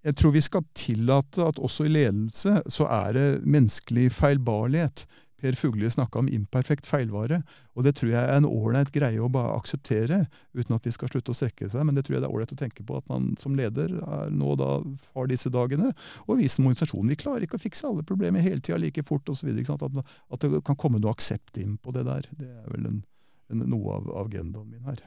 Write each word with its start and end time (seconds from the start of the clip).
jeg 0.00 0.16
tror 0.16 0.32
vi 0.32 0.40
skal 0.44 0.64
tillate 0.76 1.44
at 1.44 1.58
også 1.60 1.84
i 1.84 1.92
ledelse 1.92 2.62
så 2.72 2.86
er 2.88 3.16
det 3.16 3.26
menneskelig 3.44 4.08
feilbarlighet. 4.16 5.04
Per 5.40 5.56
Fuglie 5.56 5.88
snakka 5.90 6.20
om 6.20 6.28
imperfekt 6.28 6.84
feilvare, 6.88 7.38
og 7.72 7.84
det 7.86 7.94
tror 7.96 8.10
jeg 8.12 8.20
er 8.20 8.40
en 8.42 8.48
ålreit 8.48 8.90
greie 8.92 9.20
å 9.24 9.30
bare 9.32 9.54
akseptere, 9.56 10.26
uten 10.52 10.76
at 10.76 10.84
vi 10.84 10.92
skal 10.92 11.08
slutte 11.08 11.32
å 11.32 11.36
strekke 11.36 11.68
seg. 11.72 11.86
Men 11.88 11.96
det 11.96 12.04
tror 12.04 12.18
jeg 12.18 12.24
det 12.24 12.28
er 12.28 12.34
ålreit 12.36 12.52
å 12.52 12.58
tenke 12.60 12.84
på 12.84 12.98
at 12.98 13.06
man 13.08 13.30
som 13.40 13.56
leder 13.56 13.94
nå 14.36 14.56
da 14.60 14.74
har 15.16 15.30
disse 15.30 15.52
dagene. 15.52 15.94
Og 16.26 16.42
vi 16.42 16.48
som 16.52 16.68
organisasjon 16.68 17.08
vi 17.12 17.20
klarer 17.20 17.46
ikke 17.46 17.56
å 17.56 17.62
fikse 17.62 17.88
alle 17.88 18.04
problemer 18.04 18.44
hele 18.44 18.60
tida 18.60 18.80
like 18.80 19.04
fort 19.08 19.32
osv. 19.32 19.48
At, 19.48 19.86
at 20.36 20.44
det 20.44 20.64
kan 20.66 20.76
komme 20.80 21.00
noe 21.00 21.16
aksept 21.16 21.56
inn 21.60 21.78
på 21.80 21.96
det 21.96 22.04
der. 22.08 22.28
Det 22.36 22.50
er 22.50 22.68
vel 22.74 22.90
en, 22.92 23.00
en, 23.52 23.64
noe 23.72 23.96
av 23.96 24.12
agendaen 24.26 24.68
min 24.68 24.92
her. 24.92 25.00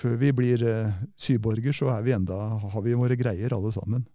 Før 0.00 0.16
vi 0.18 0.32
blir 0.34 0.62
eh, 0.66 1.02
syborger, 1.18 1.74
så 1.76 1.92
vi 2.02 2.14
enda, 2.16 2.38
har 2.58 2.82
vi 2.82 2.98
våre 2.98 3.18
greier 3.20 3.54
alle 3.54 3.70
sammen. 3.74 4.06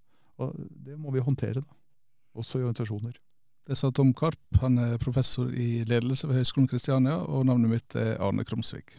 Og 0.42 0.56
det 0.58 0.98
må 1.00 1.14
vi 1.16 1.24
håndtere, 1.24 1.62
da. 1.62 1.80
Også 2.36 2.60
i 2.60 2.66
organisasjoner. 2.66 3.16
Det 3.66 3.78
sa 3.80 3.90
Tom 3.92 4.14
Karp. 4.14 4.42
Han 4.62 4.78
er 4.78 5.00
professor 5.02 5.50
i 5.50 5.84
ledelse 5.88 6.28
ved 6.28 6.42
Høgskolen 6.42 6.68
Kristiania, 6.70 7.18
og 7.24 7.48
navnet 7.48 7.72
mitt 7.72 7.96
er 7.96 8.20
Arne 8.22 8.44
Krumsvik. 8.46 8.98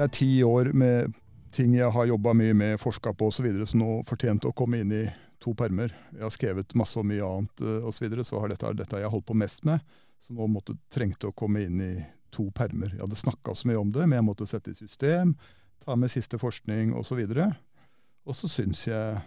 Det 0.00 0.06
er 0.06 0.14
ti 0.16 0.30
år 0.46 0.70
med 0.72 1.12
ting 1.52 1.74
jeg 1.76 1.92
har 1.92 2.06
jobba 2.08 2.32
mye 2.32 2.54
med, 2.56 2.78
forska 2.80 3.12
på 3.12 3.26
osv., 3.28 3.50
som 3.68 3.82
nå 3.82 3.98
fortjente 4.08 4.48
å 4.48 4.54
komme 4.56 4.80
inn 4.80 4.94
i 4.96 5.02
to 5.40 5.54
permer. 5.56 5.92
Jeg 6.12 6.24
har 6.24 6.32
skrevet 6.34 6.76
masse 6.78 6.98
og 7.00 7.08
mye 7.08 7.24
annet 7.26 7.64
osv., 7.80 7.96
så, 7.96 8.04
videre, 8.04 8.26
så 8.26 8.40
har 8.42 8.52
dette, 8.52 8.72
dette 8.78 9.00
jeg 9.00 9.12
holdt 9.12 9.28
på 9.30 9.38
mest 9.40 9.64
med, 9.68 9.82
så 10.20 10.36
nå 10.36 10.48
måtte, 10.52 10.76
trengte 10.92 11.30
å 11.30 11.36
komme 11.36 11.64
inn 11.64 11.80
i 11.84 11.94
to 12.34 12.50
permer. 12.54 12.92
Jeg 12.94 13.02
hadde 13.02 13.18
snakka 13.18 13.56
så 13.56 13.70
mye 13.70 13.80
om 13.80 13.90
det, 13.94 14.06
men 14.06 14.20
jeg 14.20 14.28
måtte 14.28 14.48
sette 14.48 14.72
i 14.72 14.78
system, 14.78 15.34
ta 15.80 15.96
med 15.96 16.12
siste 16.12 16.38
forskning 16.38 16.92
osv. 16.98 17.22
Og, 17.24 17.44
og 18.28 18.36
så 18.36 18.50
syns 18.52 18.86
jeg 18.90 19.20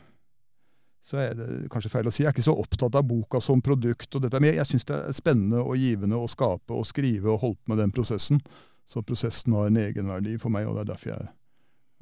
så 1.04 1.20
er 1.20 1.34
det 1.36 1.48
kanskje 1.72 1.92
feil 1.92 2.08
å 2.08 2.12
si, 2.16 2.22
jeg 2.24 2.30
er 2.30 2.36
ikke 2.36 2.46
så 2.46 2.56
opptatt 2.56 2.96
av 2.96 3.04
boka 3.04 3.42
som 3.44 3.60
produkt, 3.64 4.08
og 4.16 4.24
dette, 4.24 4.40
men 4.40 4.54
jeg, 4.54 4.62
jeg 4.62 4.70
syns 4.70 4.88
det 4.88 5.00
er 5.00 5.16
spennende 5.18 5.60
og 5.60 5.76
givende 5.76 6.16
å 6.16 6.30
skape 6.32 6.78
og 6.78 6.88
skrive 6.88 7.34
og 7.34 7.42
holde 7.42 7.60
på 7.60 7.74
med 7.74 7.82
den 7.84 7.92
prosessen. 7.96 8.40
Så 8.88 9.04
prosessen 9.04 9.56
har 9.56 9.68
en 9.68 9.80
egenverdi 9.82 10.38
for 10.40 10.54
meg, 10.54 10.70
og 10.70 10.78
det 10.78 10.86
er 10.86 10.94
derfor 10.94 11.12
jeg 11.12 11.28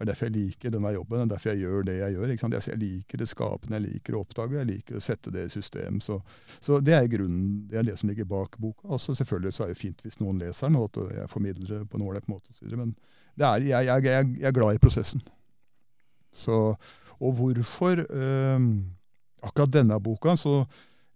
det 0.02 0.08
er 0.08 0.10
derfor 0.16 0.26
jeg 0.26 0.34
liker 0.34 0.72
denne 0.74 0.92
jobben, 0.96 1.20
det 1.20 1.24
er 1.28 1.32
derfor 1.36 1.50
jeg 1.52 1.62
gjør 1.62 1.84
det 1.86 1.94
jeg 2.00 2.14
gjør. 2.16 2.32
Jeg 2.34 2.78
liker 2.82 3.22
det 3.22 3.28
skapende, 3.30 3.78
jeg 3.78 3.84
liker 3.86 4.16
å 4.18 4.22
oppdage, 4.24 4.56
jeg 4.58 4.70
liker 4.72 4.98
å 4.98 5.02
sette 5.06 5.34
det 5.36 5.44
i 5.46 5.52
system. 5.54 6.00
Så, 6.02 6.16
så 6.58 6.80
det 6.82 6.96
er 6.98 7.10
grunnen, 7.12 7.68
det 7.70 7.78
er 7.78 7.86
det 7.86 7.98
som 8.02 8.10
ligger 8.10 8.26
bak 8.26 8.58
boka. 8.58 8.88
Altså 8.98 9.14
selvfølgelig 9.20 9.54
så 9.54 9.68
er 9.68 9.76
det 9.76 9.78
fint 9.78 10.02
hvis 10.02 10.18
noen 10.18 10.42
leser 10.42 10.72
den, 10.72 10.80
og 10.82 10.90
at 10.90 11.20
jeg 11.20 11.30
formidler 11.30 11.76
det 11.76 11.82
på 11.92 12.00
en 12.00 12.08
ålreit 12.08 12.32
måte 12.32 12.50
osv. 12.50 12.66
Men 12.74 12.96
er, 13.38 13.62
jeg, 13.62 13.70
jeg, 13.70 14.08
jeg, 14.08 14.32
jeg, 14.40 14.48
er 14.50 14.58
glad 14.58 14.80
i 14.80 14.82
prosessen. 14.82 15.22
Så, 16.34 16.58
og 17.22 17.38
hvorfor 17.38 18.02
øh, 18.02 18.66
akkurat 19.46 19.76
denne 19.78 20.02
boka, 20.02 20.34
så 20.34 20.64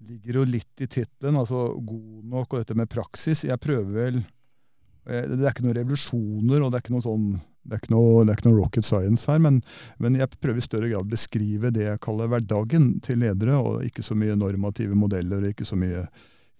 ligger 0.06 0.44
jo 0.44 0.46
litt 0.46 0.86
i 0.86 0.92
tittelen, 0.92 1.42
altså 1.42 1.72
god 1.82 2.30
nok 2.36 2.54
og 2.54 2.62
dette 2.62 2.78
med 2.78 2.92
praksis. 2.92 3.48
Jeg 3.50 3.62
prøver 3.66 3.90
vel 3.98 4.22
eh, 4.22 5.26
Det 5.26 5.42
er 5.42 5.50
ikke 5.50 5.66
noen 5.66 5.80
revolusjoner, 5.80 6.62
og 6.62 6.70
det 6.70 6.78
er 6.78 6.86
ikke 6.86 6.98
noe 7.00 7.10
sånn 7.10 7.28
det 7.66 7.80
er, 7.80 7.90
noe, 7.94 8.22
er 8.24 8.36
ikke 8.36 8.48
noe, 8.50 8.60
rocket 8.60 8.86
science 8.86 9.26
her, 9.32 9.42
men, 9.42 9.60
men, 10.02 10.18
jeg 10.20 10.38
prøver 10.38 10.62
i 10.62 10.66
større 10.66 10.92
grad 10.92 11.08
å 11.08 11.16
beskrive 11.16 11.74
det 11.74 11.88
jeg 11.88 12.02
kaller 12.06 12.30
hverdagen 12.32 12.96
til 13.06 13.24
ledere, 13.24 13.58
og 13.58 13.84
ikke 13.88 14.06
så 14.06 14.18
mye 14.18 14.38
normative 14.38 14.98
modeller, 14.98 15.50
ikke 15.50 15.68
så 15.68 15.78
mye 15.80 16.06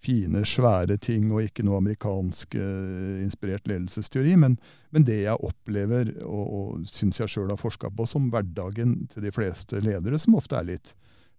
fine, 0.02 0.42
svære 0.46 0.98
ting, 1.02 1.30
og 1.32 1.46
ikke 1.46 1.64
noe 1.66 1.80
amerikansk 1.80 2.54
eh, 2.58 3.22
inspirert 3.24 3.66
ledelsesteori. 3.68 4.36
Men, 4.38 4.58
men, 4.94 5.06
det 5.08 5.22
jeg 5.22 5.46
opplever, 5.48 6.12
og, 6.26 6.44
og 6.44 6.90
syns 6.90 7.20
jeg 7.22 7.32
sjøl 7.32 7.50
har 7.52 7.60
forska 7.60 7.90
på, 7.90 8.06
som 8.08 8.30
hverdagen 8.32 8.98
til 9.12 9.26
de 9.26 9.34
fleste 9.34 9.80
ledere, 9.84 10.20
som 10.20 10.38
ofte 10.38 10.58
er 10.58 10.70
litt 10.74 10.94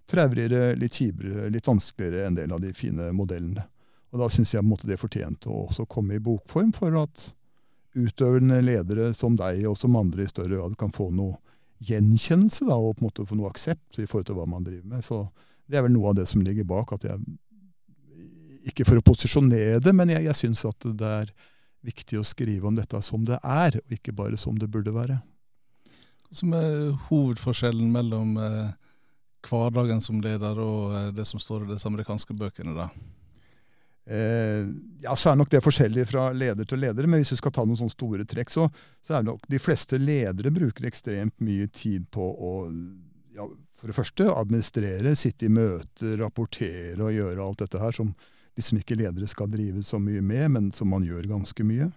traurigere, 0.08 0.75
litt 0.80 0.96
kjipere, 0.96 1.50
litt 1.52 1.68
vanskeligere 1.68 2.28
en 2.28 2.38
del 2.40 2.53
av 2.56 2.63
de 2.63 2.74
fine 2.75 3.12
modellene. 3.16 3.68
Og 4.13 4.22
Da 4.24 4.30
syns 4.31 4.53
jeg 4.56 4.66
måtte 4.66 4.88
det 4.88 5.00
fortjente 5.02 5.52
å 5.52 5.66
også 5.68 5.86
komme 5.92 6.16
i 6.16 6.24
bokform, 6.24 6.72
for 6.75 6.96
at 7.02 7.28
utøvende 7.97 8.62
ledere 8.62 9.12
som 9.18 9.35
deg 9.40 9.66
og 9.69 9.78
som 9.80 9.97
andre 10.00 10.25
i 10.25 10.31
større 10.31 10.59
grad 10.59 10.78
kan 10.80 10.94
få 10.94 11.09
noe 11.16 11.38
gjenkjennelse 11.84 12.66
da, 12.66 12.78
og 12.78 12.97
på 12.97 13.03
en 13.03 13.09
måte 13.09 13.25
få 13.28 13.38
noe 13.38 13.52
aksept 13.52 14.00
i 14.02 14.08
forhold 14.08 14.30
til 14.30 14.40
hva 14.40 14.47
man 14.50 14.66
driver 14.66 14.96
med. 14.96 15.06
Så 15.06 15.28
Det 15.68 15.78
er 15.78 15.84
vel 15.84 15.91
noe 15.91 16.13
av 16.13 16.16
det 16.16 16.28
som 16.30 16.41
ligger 16.41 16.63
bak. 16.63 16.94
at 16.94 17.03
jeg, 17.03 17.19
Ikke 18.66 18.86
for 18.86 18.97
å 18.97 19.02
posisjonere 19.06 19.80
det, 19.80 19.94
men 19.94 20.09
jeg, 20.09 20.24
jeg 20.24 20.36
syns 20.36 20.66
at 20.66 20.80
det 20.80 21.07
er 21.07 21.31
viktig 21.84 22.19
å 22.19 22.25
skrive 22.25 22.68
om 22.68 22.75
dette 22.75 23.02
som 23.02 23.25
det 23.25 23.38
er, 23.44 23.78
og 23.78 23.91
ikke 23.91 24.16
bare 24.16 24.38
som 24.38 24.57
det 24.57 24.69
burde 24.72 24.91
være. 24.91 25.19
Hva 26.28 26.36
som 26.36 26.53
er 26.53 26.91
hovedforskjellen 27.07 27.91
mellom 27.91 28.38
eh, 28.38 28.72
hverdagen 29.47 30.02
som 30.03 30.19
leder 30.24 30.59
og 30.59 30.96
eh, 30.96 31.12
det 31.16 31.28
som 31.28 31.40
står 31.40 31.63
i 31.63 31.72
disse 31.74 31.88
amerikanske 31.88 32.36
bøkene? 32.36 32.74
da? 32.75 32.90
Eh, 34.07 34.68
ja, 35.03 35.16
så 35.16 35.34
er 35.34 35.40
nok 35.40 35.51
det 35.51 35.59
forskjellig 35.66 36.06
fra 36.07 36.29
leder 36.31 36.68
til 36.68 36.79
leder, 36.79 37.07
men 37.07 37.19
hvis 37.19 37.34
du 37.35 37.40
skal 37.40 37.51
ta 37.56 37.66
noen 37.68 37.79
sånne 37.79 37.95
store 37.95 38.28
trekk, 38.29 38.53
så, 38.53 38.69
så 39.03 39.18
er 39.18 39.28
nok 39.28 39.44
de 39.51 39.59
fleste 39.59 40.00
ledere 40.00 40.53
bruker 40.56 40.88
ekstremt 40.88 41.35
mye 41.44 41.68
tid 41.68 42.07
på 42.13 42.23
å 42.23 42.53
ja, 43.38 43.45
for 43.78 43.91
det 43.91 43.97
første 43.97 44.25
administrere, 44.34 45.13
sitte 45.16 45.45
i 45.45 45.53
møter, 45.53 46.16
rapportere 46.22 46.97
og 47.03 47.13
gjøre 47.13 47.44
alt 47.44 47.62
dette 47.66 47.81
her 47.81 47.94
som 47.94 48.09
liksom 48.57 48.79
ikke 48.81 48.97
ledere 48.97 49.28
skal 49.29 49.51
drive 49.53 49.84
så 49.85 50.00
mye 50.01 50.24
med, 50.25 50.50
men 50.56 50.69
som 50.74 50.89
man 50.89 51.06
gjør 51.06 51.28
ganske 51.29 51.66
mye. 51.68 51.91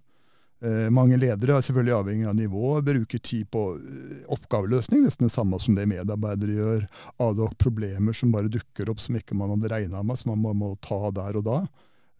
Eh, 0.60 0.90
mange 0.92 1.16
ledere 1.16 1.56
er 1.56 1.64
selvfølgelig 1.64 1.94
avhengig 1.96 2.26
av 2.28 2.34
nivå, 2.36 2.74
bruker 2.84 3.22
tid 3.24 3.48
på 3.48 3.62
eh, 3.78 4.18
oppgaveløsning, 4.34 5.06
nesten 5.06 5.30
det 5.30 5.32
samme 5.32 5.56
som 5.62 5.78
det 5.78 5.86
medarbeidere 5.88 6.58
gjør. 6.58 6.84
Ad 7.24 7.40
problemer 7.62 8.16
som 8.16 8.34
bare 8.34 8.52
dukker 8.52 8.92
opp 8.92 9.00
som 9.00 9.16
ikke 9.16 9.38
man 9.38 9.54
hadde 9.54 9.72
regna 9.72 10.02
med, 10.04 10.20
som 10.20 10.34
man 10.34 10.42
må, 10.44 10.52
må 10.52 10.74
ta 10.84 11.06
der 11.16 11.40
og 11.40 11.46
da. 11.48 11.62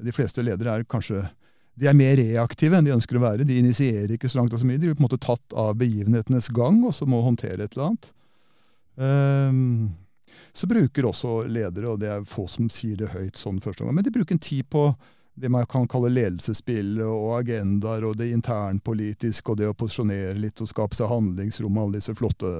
De 0.05 0.15
fleste 0.15 0.44
ledere 0.44 0.78
er 0.78 0.88
kanskje 0.88 1.25
de 1.81 1.88
er 1.88 1.97
mer 1.97 2.19
reaktive 2.19 2.77
enn 2.77 2.84
de 2.84 2.93
ønsker 2.93 3.16
å 3.16 3.22
være. 3.22 3.47
De 3.49 3.56
initierer 3.56 4.11
ikke 4.12 4.28
så 4.28 4.41
langt 4.41 4.53
og 4.53 4.61
så 4.61 4.66
mye. 4.69 4.77
De 4.77 4.91
blir 4.91 4.99
på 4.99 5.00
en 5.00 5.06
måte 5.06 5.21
tatt 5.22 5.55
av 5.56 5.78
begivenhetenes 5.81 6.50
gang 6.53 6.83
og 6.84 6.93
så 6.97 7.09
må 7.09 7.22
håndtere 7.25 7.65
et 7.65 7.77
eller 7.77 7.87
annet. 7.87 8.11
Um, 9.00 9.62
så 10.53 10.69
bruker 10.69 11.09
også 11.09 11.44
ledere, 11.49 11.88
og 11.93 12.03
det 12.03 12.11
er 12.12 12.27
få 12.28 12.44
som 12.50 12.69
sier 12.72 12.99
det 13.00 13.12
høyt 13.15 13.38
sånn 13.38 13.62
første 13.65 13.87
gang, 13.87 13.94
men 13.97 14.05
de 14.05 14.12
bruker 14.12 14.37
en 14.37 14.43
tid 14.43 14.66
på 14.69 14.91
det 15.41 15.49
man 15.49 15.65
kan 15.71 15.87
kalle 15.88 16.11
ledelsesspill 16.12 16.99
og 17.06 17.38
agendaer 17.38 18.05
og 18.05 18.19
det 18.21 18.28
internpolitiske 18.34 19.53
og 19.53 19.61
det 19.61 19.71
å 19.71 19.77
posisjonere 19.78 20.34
litt 20.37 20.61
og 20.61 20.69
skape 20.69 20.99
seg 20.99 21.09
handlingsrom 21.09 21.78
og 21.78 21.87
alle 21.87 22.00
disse 22.00 22.17
flotte 22.19 22.50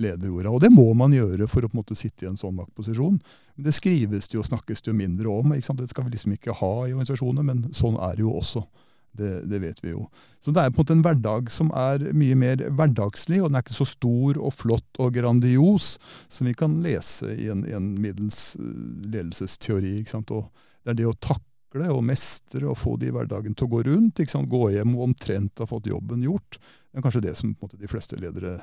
lederorda. 0.00 0.50
Og 0.50 0.60
det 0.62 0.70
må 0.72 0.86
man 0.98 1.14
gjøre 1.14 1.48
for 1.50 1.64
å 1.64 1.70
på 1.70 1.76
en 1.76 1.82
måte 1.82 1.98
sitte 1.98 2.26
i 2.26 2.30
en 2.30 2.38
sånn 2.40 2.56
maktposisjon. 2.58 3.18
Det 3.60 3.74
skrives 3.76 4.30
det 4.30 4.38
jo 4.38 4.44
og 4.44 4.50
snakkes 4.50 4.84
det 4.84 4.92
jo 4.92 4.98
mindre 4.98 5.32
om. 5.32 5.54
ikke 5.54 5.70
sant? 5.70 5.82
Det 5.82 5.90
skal 5.90 6.06
vi 6.06 6.14
liksom 6.14 6.36
ikke 6.36 6.56
ha 6.60 6.72
i 6.86 6.94
organisasjoner, 6.94 7.46
men 7.46 7.66
sånn 7.76 7.98
er 8.00 8.16
det 8.16 8.26
jo 8.26 8.36
også. 8.40 8.64
Det, 9.12 9.40
det, 9.50 9.58
vet 9.58 9.80
vi 9.82 9.90
jo. 9.90 10.04
Så 10.38 10.52
det 10.54 10.62
er 10.62 10.70
på 10.70 10.78
en 10.78 10.84
måte 10.84 10.94
en 10.94 11.02
hverdag 11.02 11.48
som 11.50 11.72
er 11.74 12.04
mye 12.14 12.36
mer 12.38 12.60
hverdagslig, 12.78 13.40
og 13.42 13.50
den 13.50 13.58
er 13.58 13.64
ikke 13.64 13.74
så 13.74 13.88
stor 13.90 14.38
og 14.38 14.54
flott 14.54 15.00
og 15.02 15.16
grandios 15.16 15.96
som 16.30 16.46
vi 16.46 16.54
kan 16.54 16.76
lese 16.84 17.32
i 17.34 17.48
en, 17.50 17.64
i 17.66 17.74
en 17.74 17.88
middels 18.00 18.54
eh, 18.54 18.68
ledelsesteori. 19.10 19.96
ikke 19.98 20.14
sant? 20.14 20.30
Og 20.30 20.46
det 20.84 20.94
er 20.94 21.00
det 21.02 21.10
å 21.10 21.16
takle 21.18 21.90
og 21.90 22.04
mestre 22.06 22.70
og 22.70 22.78
få 22.78 22.94
de 23.02 23.10
hverdagen 23.14 23.58
til 23.58 23.66
å 23.66 23.72
gå 23.74 23.82
rundt. 23.90 24.22
ikke 24.22 24.36
sant? 24.36 24.50
Gå 24.50 24.68
hjem 24.76 24.94
og 24.94 25.08
omtrent 25.10 25.58
ha 25.58 25.66
fått 25.66 25.90
jobben 25.90 26.22
gjort. 26.22 26.60
Det 26.62 27.02
er 27.02 27.06
kanskje 27.08 27.26
det 27.26 27.34
som 27.38 27.50
på 27.50 27.66
en 27.66 27.66
måte, 27.66 27.82
de 27.82 27.90
fleste 27.90 28.18
ledere 28.18 28.60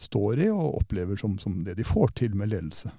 står 0.00 0.44
i 0.46 0.50
og 0.52 0.80
opplever 0.82 1.18
som, 1.20 1.36
som, 1.42 1.60
det 1.66 1.76
de 1.78 1.86
får 1.86 2.14
til 2.22 2.36
med 2.38 2.52
ledelse. 2.54 2.90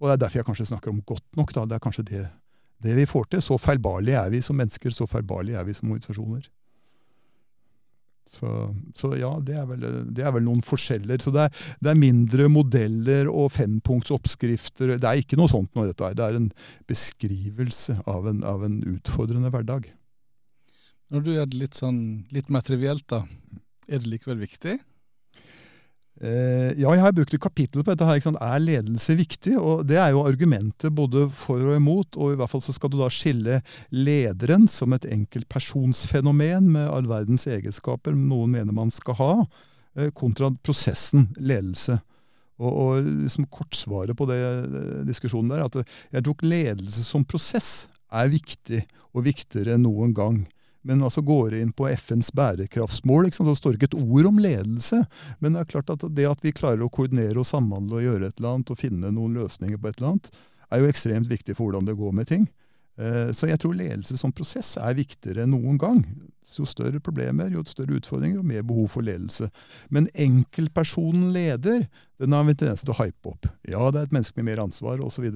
Og 0.00 0.08
Det 0.08 0.14
er 0.14 0.24
derfor 0.24 0.40
jeg 0.40 0.48
kanskje 0.50 0.70
snakker 0.72 0.92
om 0.92 1.02
godt 1.06 1.38
nok. 1.38 1.54
Da. 1.54 1.64
Det 1.66 1.76
er 1.76 1.84
kanskje 1.84 2.08
det, 2.10 2.26
det 2.84 2.96
vi 2.98 3.06
får 3.08 3.30
til. 3.30 3.42
Så 3.42 3.58
feilbarlige 3.58 4.20
er 4.20 4.30
vi 4.32 4.42
som 4.44 4.58
mennesker, 4.58 4.92
så 4.94 5.08
feilbarlige 5.08 5.58
er 5.60 5.66
vi 5.66 5.74
som 5.76 5.90
organisasjoner. 5.90 6.50
Så, 8.24 8.48
så, 8.96 9.10
ja, 9.20 9.30
det 9.44 9.56
er, 9.60 9.66
vel, 9.68 9.82
det 10.16 10.22
er, 10.24 10.30
vel, 10.32 10.46
noen 10.46 10.62
forskjeller. 10.64 11.20
Så 11.20 11.32
det 11.34 11.44
er, 11.44 11.64
det 11.84 11.90
er 11.92 11.98
mindre 12.00 12.48
modeller 12.52 13.28
og 13.28 13.50
fempunktsoppskrifter. 13.52 14.96
Det 14.96 15.10
er 15.10 15.20
ikke 15.20 15.38
noe 15.40 15.52
sånt 15.52 15.74
noe, 15.76 15.90
dette 15.90 16.08
her. 16.08 16.16
Det 16.16 16.24
er 16.24 16.38
en 16.40 16.48
beskrivelse 16.90 17.98
av 18.10 18.30
en, 18.30 18.40
av 18.48 18.64
en 18.66 18.80
utfordrende 18.96 19.52
hverdag. 19.52 19.90
Når 21.12 21.24
du 21.24 21.30
gjør 21.34 21.50
det 21.52 21.60
litt, 21.60 21.76
sånn, 21.78 22.00
litt 22.34 22.48
mer 22.52 22.64
trivielt, 22.64 23.04
da, 23.12 23.22
er 23.86 24.00
det 24.00 24.08
likevel 24.08 24.40
viktig? 24.40 24.78
Eh, 26.22 26.70
ja, 26.78 26.92
jeg 26.94 27.02
har 27.02 27.14
brukt 27.14 27.34
et 27.34 27.42
kapittel 27.42 27.82
på 27.82 27.90
dette. 27.90 28.06
her, 28.06 28.36
Er 28.40 28.58
ledelse 28.58 29.16
viktig? 29.16 29.58
Og 29.58 29.86
Det 29.86 29.96
er 29.96 30.10
jo 30.10 30.26
argumentet 30.26 30.94
både 30.94 31.28
for 31.30 31.58
og 31.58 31.76
imot. 31.76 32.16
og 32.16 32.32
i 32.32 32.36
hvert 32.36 32.50
fall 32.50 32.62
så 32.62 32.72
skal 32.72 32.90
du 32.90 32.98
da 32.98 33.08
skille 33.08 33.62
lederen 33.90 34.68
som 34.68 34.92
et 34.92 35.04
enkeltpersonsfenomen 35.04 36.70
med 36.70 36.88
all 36.88 37.06
verdens 37.06 37.46
egenskaper 37.46 38.14
noen 38.14 38.50
mener 38.50 38.72
man 38.72 38.90
skal 38.90 39.14
ha, 39.14 39.46
eh, 39.96 40.10
kontra 40.10 40.50
prosessen 40.62 41.34
ledelse. 41.38 42.00
Og, 42.58 42.72
og 42.72 43.02
liksom 43.02 43.46
Kortsvaret 43.50 44.16
på 44.16 44.26
det 44.26 44.38
eh, 44.38 45.04
diskusjonen 45.04 45.50
der 45.50 45.64
at 45.64 45.82
jeg 46.12 46.22
tok 46.22 46.42
ledelse 46.42 47.02
som 47.02 47.24
prosess 47.24 47.88
er 48.12 48.28
viktig, 48.28 48.84
og 49.14 49.24
viktigere 49.24 49.74
enn 49.74 49.82
noen 49.82 50.14
gang. 50.14 50.46
Men 50.84 51.04
altså 51.04 51.22
går 51.24 51.56
inn 51.58 51.72
på 51.72 51.88
FNs 51.88 52.28
bærekraftsmål, 52.36 53.28
ikke 53.28 53.38
sant? 53.40 53.50
så 53.52 53.60
står 53.60 53.78
ikke 53.78 53.90
et 53.92 54.00
ord 54.00 54.28
om 54.28 54.40
ledelse. 54.42 55.00
Men 55.40 55.56
det 55.56 55.62
er 55.62 55.70
klart 55.70 55.92
at 55.94 56.04
det 56.12 56.28
at 56.28 56.44
vi 56.44 56.52
klarer 56.56 56.84
å 56.84 56.90
koordinere 56.92 57.40
og 57.40 57.48
samhandle 57.48 58.00
og 58.00 58.04
gjøre 58.04 58.28
et 58.28 58.36
eller 58.36 58.58
annet, 58.58 58.74
og 58.74 58.80
finne 58.80 59.14
noen 59.14 59.38
løsninger 59.38 59.80
på 59.80 59.90
et 59.90 59.98
eller 59.98 60.14
annet, 60.14 60.30
er 60.70 60.82
jo 60.82 60.92
ekstremt 60.92 61.30
viktig 61.30 61.56
for 61.56 61.68
hvordan 61.68 61.88
det 61.88 61.96
går 61.98 62.14
med 62.20 62.28
ting. 62.28 62.46
Eh, 63.00 63.32
så 63.34 63.48
jeg 63.50 63.58
tror 63.62 63.74
ledelse 63.74 64.18
som 64.20 64.32
prosess 64.34 64.76
er 64.78 64.96
viktigere 64.98 65.44
enn 65.44 65.54
noen 65.54 65.78
gang. 65.80 66.02
Jo 66.54 66.66
større 66.68 67.00
problemer, 67.02 67.50
jo 67.50 67.64
større 67.66 67.96
utfordringer, 67.98 68.38
jo 68.38 68.46
mer 68.46 68.62
behov 68.66 68.92
for 68.92 69.06
ledelse. 69.06 69.48
Men 69.94 70.10
enkeltpersonen 70.12 71.32
leder, 71.34 71.88
den 72.20 72.36
har 72.36 72.44
vi 72.46 72.54
tendens 72.54 72.84
til 72.84 72.94
å 72.94 73.00
hype 73.00 73.32
opp. 73.32 73.48
Ja, 73.66 73.88
det 73.90 74.02
er 74.02 74.10
et 74.10 74.14
menneske 74.14 74.38
med 74.38 74.52
mer 74.52 74.62
ansvar 74.66 75.02
osv. 75.02 75.26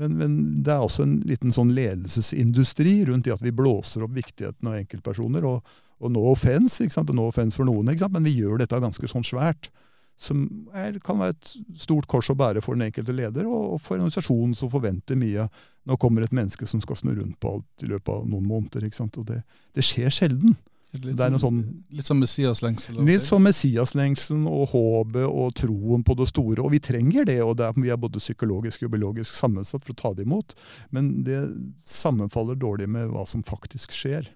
Men, 0.00 0.16
men 0.18 0.36
det 0.66 0.74
er 0.74 0.82
også 0.82 1.04
en 1.06 1.18
liten 1.28 1.54
sånn 1.54 1.70
ledelsesindustri 1.74 2.96
rundt 3.08 3.28
det 3.28 3.36
at 3.36 3.44
vi 3.44 3.54
blåser 3.54 4.02
opp 4.06 4.14
viktigheten 4.16 4.70
av 4.70 4.78
enkeltpersoner. 4.80 5.46
Og, 5.46 5.74
og 6.02 6.12
no 6.14 6.26
offense, 6.32 6.82
ikke 6.82 6.96
sant? 6.96 7.12
no 7.14 7.28
offense 7.30 7.58
for 7.58 7.68
noen, 7.68 7.92
ikke 7.92 8.06
sant? 8.06 8.16
men 8.16 8.26
vi 8.26 8.36
gjør 8.40 8.60
dette 8.62 8.82
ganske 8.82 9.10
sånn 9.10 9.26
svært. 9.26 9.70
Som 10.18 10.44
er, 10.78 11.00
kan 11.02 11.18
være 11.18 11.34
et 11.34 11.52
stort 11.82 12.06
kors 12.10 12.28
å 12.30 12.36
bære 12.38 12.62
for 12.62 12.78
den 12.78 12.86
enkelte 12.86 13.14
leder, 13.14 13.48
og, 13.50 13.74
og 13.74 13.80
for 13.82 13.96
en 13.96 14.04
organisasjon 14.04 14.52
som 14.58 14.70
forventer 14.70 15.18
mye. 15.18 15.48
Nå 15.90 15.98
kommer 16.02 16.26
et 16.26 16.34
menneske 16.34 16.68
som 16.70 16.82
skal 16.82 16.98
snu 16.98 17.14
rundt 17.16 17.38
på 17.42 17.56
alt 17.56 17.86
i 17.86 17.90
løpet 17.90 18.12
av 18.14 18.28
noen 18.30 18.46
måneder. 18.46 18.86
ikke 18.86 19.00
sant? 19.00 19.18
Og 19.18 19.26
det, 19.30 19.40
det 19.74 19.86
skjer 19.86 20.14
sjelden. 20.14 20.54
Litt, 20.94 21.18
som, 21.18 21.38
sånn, 21.42 21.60
litt 21.90 22.06
som 22.06 22.20
Messiaslengsel? 22.22 23.00
Litt 23.02 23.24
som 23.24 23.42
Messiaslengselen 23.42 24.44
og 24.46 24.68
håpet 24.70 25.24
og 25.26 25.56
troen 25.58 26.04
på 26.06 26.14
det 26.20 26.28
store. 26.30 26.62
Og 26.62 26.70
vi 26.70 26.80
trenger 26.84 27.26
det, 27.26 27.40
og 27.42 27.56
det 27.58 27.66
er, 27.66 27.80
vi 27.80 27.90
er 27.90 27.98
både 27.98 28.22
psykologisk 28.22 28.84
og 28.86 28.92
biologisk 28.94 29.34
sammensatt 29.34 29.82
for 29.82 29.96
å 29.96 29.98
ta 29.98 30.12
det 30.14 30.28
imot. 30.28 30.54
Men 30.94 31.10
det 31.26 31.40
sammenfaller 31.82 32.60
dårlig 32.60 32.86
med 32.94 33.10
hva 33.10 33.26
som 33.26 33.42
faktisk 33.46 33.96
skjer. 33.96 34.30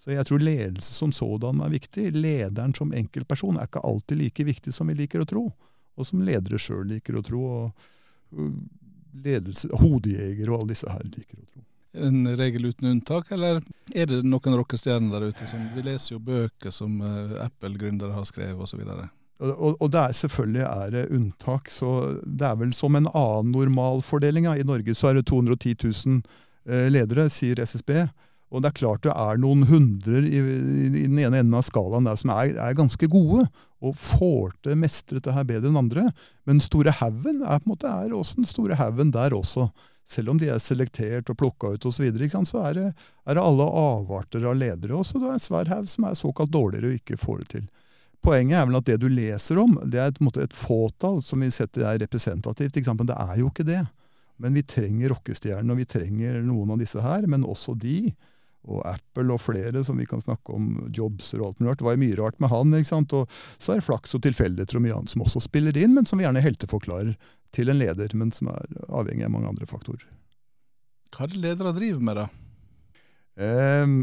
Så 0.00 0.14
jeg 0.14 0.24
tror 0.30 0.40
ledelse 0.40 0.96
som 0.96 1.12
sådan 1.12 1.60
er 1.66 1.76
viktig. 1.76 2.08
Lederen 2.16 2.72
som 2.78 2.94
enkeltperson 2.96 3.60
er 3.60 3.68
ikke 3.68 3.84
alltid 3.84 4.22
like 4.22 4.48
viktig 4.48 4.72
som 4.72 4.88
vi 4.88 4.96
liker 5.02 5.26
å 5.26 5.28
tro. 5.28 5.46
Og 5.98 6.08
som 6.08 6.24
ledere 6.24 6.60
sjøl 6.62 6.86
liker 6.88 7.20
å 7.20 7.26
tro. 7.26 7.44
og 7.44 8.36
ledelse, 9.18 9.68
Hodejegere 9.76 10.52
og 10.54 10.62
alle 10.62 10.72
disse 10.72 10.88
her 10.88 11.04
liker 11.04 11.42
å 11.42 11.48
tro 11.48 11.68
en 11.92 12.36
regel 12.36 12.66
uten 12.66 12.88
unntak, 12.88 13.30
eller 13.32 13.62
er 13.94 14.08
det 14.10 14.22
noen 14.26 14.56
rockestjerner 14.60 15.14
der 15.14 15.30
ute 15.32 15.46
som 15.48 15.62
Vi 15.74 15.84
leser 15.86 16.14
jo 16.14 16.20
bøker 16.22 16.74
som 16.74 17.00
uh, 17.00 17.38
Apple-gründere 17.44 18.12
har 18.12 18.26
skrevet 18.28 18.60
osv. 18.60 18.82
Og, 19.38 19.76
og 19.78 19.90
det 19.94 20.02
er 20.02 20.16
selvfølgelig 20.18 20.64
er 20.66 20.94
det 20.94 21.08
unntak. 21.14 21.70
så 21.70 22.20
Det 22.24 22.46
er 22.46 22.58
vel 22.60 22.74
som 22.76 22.96
en 22.96 23.08
annen 23.08 23.52
normalfordeling. 23.54 24.50
I 24.52 24.66
Norge 24.66 24.94
så 24.94 25.10
er 25.10 25.18
det 25.18 25.28
210 25.30 25.76
000 25.84 26.22
uh, 26.68 26.88
ledere, 26.92 27.28
sier 27.32 27.60
SSB. 27.64 28.08
Og 28.48 28.62
det 28.64 28.70
er 28.70 28.78
klart 28.78 29.04
det 29.04 29.12
er 29.12 29.40
noen 29.40 29.66
hundrer 29.68 30.24
i, 30.24 30.38
i, 30.40 31.04
den 31.04 31.18
ene 31.20 31.42
enden 31.42 31.56
av 31.58 31.66
skalaen 31.66 32.08
der 32.08 32.16
som 32.16 32.32
er, 32.32 32.54
er, 32.56 32.76
ganske 32.78 33.10
gode, 33.12 33.44
og 33.84 33.98
får 34.00 34.54
til 34.62 34.74
å 34.74 34.80
mestre 34.80 35.18
dette 35.18 35.34
her 35.36 35.46
bedre 35.48 35.68
enn 35.68 35.80
andre. 35.80 36.06
Men 36.48 36.62
store 36.64 36.94
haugen 37.00 37.42
er 37.44 37.60
på 37.60 37.68
en 37.68 37.74
måte 37.74 37.92
er 37.92 38.16
også 38.16 38.40
den 38.40 38.48
store 38.48 38.78
haugen 38.80 39.12
der 39.14 39.36
også 39.36 39.68
selv 40.08 40.32
om 40.32 40.38
de 40.40 40.48
er 40.48 40.60
selektert 40.62 41.28
og 41.28 41.36
plukka 41.36 41.74
ut 41.74 41.84
osv., 41.90 42.06
så, 42.32 42.40
så 42.48 42.62
er 42.70 42.78
det, 42.78 42.86
er 43.28 43.36
det 43.36 43.44
alle 43.44 43.66
avarter 43.66 44.46
av 44.48 44.56
ledere 44.56 44.96
også. 44.96 45.20
Det 45.20 45.28
er 45.28 45.36
en 45.36 45.44
svær 45.44 45.68
haug 45.68 45.90
som 45.90 46.06
er 46.08 46.16
såkalt 46.16 46.54
dårligere 46.54 46.88
og 46.88 47.02
ikke 47.02 47.20
får 47.20 47.42
det 47.42 47.48
til. 47.52 47.66
Poenget 48.24 48.58
er 48.58 48.66
vel 48.66 48.78
at 48.80 48.88
det 48.88 48.96
du 49.02 49.06
leser 49.12 49.60
om, 49.60 49.76
det 49.84 50.00
er 50.00 50.10
et, 50.10 50.22
et 50.42 50.56
fåtall 50.56 51.20
som 51.22 51.44
vi 51.44 51.50
setter 51.54 51.84
er 51.86 52.00
representativt. 52.02 52.80
Men 52.88 53.10
det 53.12 53.18
er 53.20 53.36
jo 53.42 53.52
ikke 53.52 53.68
det. 53.68 53.82
Men 54.38 54.54
vi 54.54 54.64
trenger 54.66 55.12
rockestjernene, 55.12 55.74
og 55.74 55.80
vi 55.82 55.86
trenger 55.86 56.40
noen 56.46 56.74
av 56.74 56.80
disse 56.80 57.02
her. 57.02 57.26
Men 57.30 57.46
også 57.46 57.76
de, 57.78 58.10
og 58.68 58.82
Apple 58.88 59.32
og 59.32 59.40
flere 59.40 59.82
som 59.86 59.98
vi 60.00 60.06
kan 60.08 60.20
snakke 60.20 60.52
om, 60.54 60.70
Jobser 60.94 61.40
og 61.40 61.50
alt 61.50 61.60
mulig 61.60 61.70
rart. 61.70 61.80
Det 61.80 61.88
var 61.88 62.00
mye 62.02 62.18
rart 62.18 62.40
med 62.42 62.52
han. 62.52 62.74
ikke 62.76 62.90
sant? 62.90 63.14
Og 63.16 63.38
så 63.56 63.72
er 63.72 63.80
det 63.80 63.86
flaks 63.86 64.16
og 64.18 64.24
tilfeldigheter 64.26 64.78
og 64.78 64.84
mye 64.84 64.96
annet 64.96 65.14
som 65.14 65.24
også 65.24 65.44
spiller 65.46 65.76
inn, 65.78 65.94
men 65.96 66.08
som 66.08 66.20
vi 66.20 66.26
gjerne 66.26 66.44
helteforklarer 66.44 67.14
til 67.56 67.72
en 67.72 67.80
leder, 67.80 68.12
men 68.18 68.32
som 68.34 68.50
er 68.52 68.80
avhengig 68.88 69.24
av 69.24 69.32
mange 69.32 69.48
andre 69.48 69.68
faktorer. 69.68 70.04
Hva 71.14 71.24
er 71.24 71.32
det 71.32 71.44
ledere 71.46 71.72
driver 71.76 72.04
med, 72.04 72.20
da? 72.20 72.26
Eh, 73.38 73.94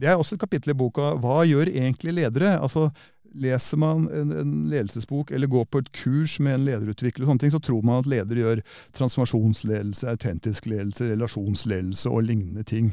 det 0.00 0.10
er 0.10 0.20
også 0.20 0.36
et 0.36 0.42
kapittel 0.42 0.74
i 0.74 0.76
boka 0.76 1.14
Hva 1.22 1.40
gjør 1.46 1.70
egentlig 1.70 2.16
ledere? 2.18 2.58
Altså, 2.58 2.90
Leser 3.30 3.78
man 3.78 4.08
en, 4.10 4.32
en, 4.34 4.54
ledelsesbok 4.66 5.30
eller 5.30 5.46
går 5.46 5.68
på 5.70 5.78
et 5.78 5.90
kurs 5.94 6.32
med 6.42 6.56
en 6.56 6.64
lederutvikler, 6.66 7.22
og 7.22 7.30
sånne 7.30 7.44
ting, 7.44 7.52
så 7.54 7.60
tror 7.62 7.84
man 7.86 8.00
at 8.02 8.08
ledere 8.10 8.42
gjør 8.42 8.62
transformasjonsledelse, 8.98 10.08
autentisk 10.10 10.66
ledelse, 10.66 11.06
relasjonsledelse 11.12 12.10
og 12.10 12.24
lignende 12.26 12.64
ting. 12.66 12.90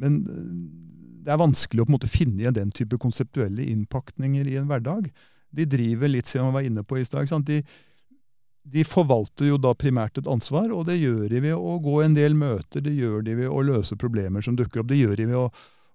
Men 0.00 0.20
eh, 0.24 0.52
det 1.28 1.34
er 1.34 1.42
vanskelig 1.42 1.82
å 1.82 1.88
på 1.88 1.92
en 1.92 1.98
måte 1.98 2.08
finne 2.08 2.40
igjen 2.40 2.56
den 2.56 2.70
type 2.72 2.96
konseptuelle 3.02 3.66
innpakninger 3.68 4.48
i 4.48 4.56
en 4.60 4.68
hverdag. 4.70 5.10
De 5.50 5.64
driver 5.68 6.08
litt, 6.08 6.28
som 6.28 6.46
jeg 6.46 6.56
var 6.56 6.66
inne 6.66 6.84
på 6.84 6.98
i 7.00 7.04
stad. 7.04 7.28
De, 7.44 7.58
de 8.72 8.84
forvalter 8.84 9.50
jo 9.50 9.58
da 9.60 9.74
primært 9.76 10.20
et 10.20 10.28
ansvar, 10.30 10.70
og 10.74 10.86
det 10.88 10.98
gjør 11.00 11.26
de 11.32 11.42
ved 11.48 11.56
å 11.56 11.78
gå 11.84 11.98
en 12.04 12.16
del 12.16 12.36
møter, 12.36 12.84
det 12.84 12.94
gjør 12.96 13.24
de 13.26 13.36
ved 13.42 13.52
å 13.52 13.64
løse 13.64 13.96
problemer 14.00 14.44
som 14.44 14.56
dukker 14.56 14.82
opp. 14.82 14.88
Det 14.88 15.00
gjør 15.00 15.16
de 15.20 15.28
ved 15.30 15.38
å, 15.40 15.46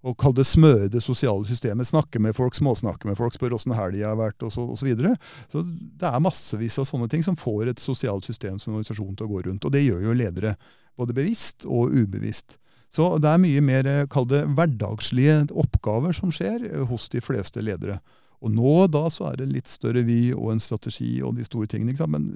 å 0.04 0.16
kalle 0.20 0.42
det 0.42 0.48
smøre 0.50 0.90
det 0.94 1.04
sosiale 1.06 1.50
systemet, 1.50 1.90
snakke 1.90 2.22
med 2.22 2.38
folk, 2.38 2.58
småsnakke 2.58 3.10
med 3.10 3.20
folk, 3.20 3.36
spørre 3.38 3.58
åssen 3.60 3.76
helga 3.78 4.10
har 4.12 4.20
vært, 4.20 4.42
osv. 4.46 4.74
Så, 4.78 4.90
så, 4.94 5.14
så 5.54 5.66
det 5.66 6.10
er 6.10 6.26
massevis 6.26 6.80
av 6.82 6.90
sånne 6.90 7.10
ting 7.14 7.26
som 7.26 7.38
får 7.40 7.74
et 7.74 7.84
sosialt 7.84 8.26
system 8.30 8.58
som 8.58 8.74
en 8.74 8.82
organisasjon 8.82 9.16
til 9.18 9.30
å 9.30 9.34
gå 9.36 9.46
rundt. 9.48 9.70
Og 9.70 9.74
det 9.74 9.86
gjør 9.86 10.10
jo 10.10 10.18
ledere, 10.18 10.58
både 10.98 11.16
bevisst 11.18 11.66
og 11.66 11.94
ubevisst. 11.94 12.60
Så 12.94 13.08
det 13.18 13.30
er 13.30 13.42
mye 13.42 13.62
mer 13.66 13.88
kall 14.14 14.28
det 14.30 14.44
hverdagslige 14.54 15.48
oppgaver 15.50 16.14
som 16.14 16.34
skjer 16.34 16.68
eh, 16.70 16.84
hos 16.92 17.08
de 17.10 17.24
fleste 17.26 17.64
ledere. 17.66 17.98
Og 18.44 18.52
nå 18.52 18.74
da 18.92 19.08
så 19.14 19.30
er 19.32 19.40
det 19.40 19.54
litt 19.54 19.72
større 19.72 20.04
vi 20.04 20.34
og 20.36 20.52
en 20.52 20.62
strategi 20.62 21.16
og 21.24 21.38
de 21.38 21.46
store 21.48 21.70
tingene. 21.72 21.96
Men 22.12 22.28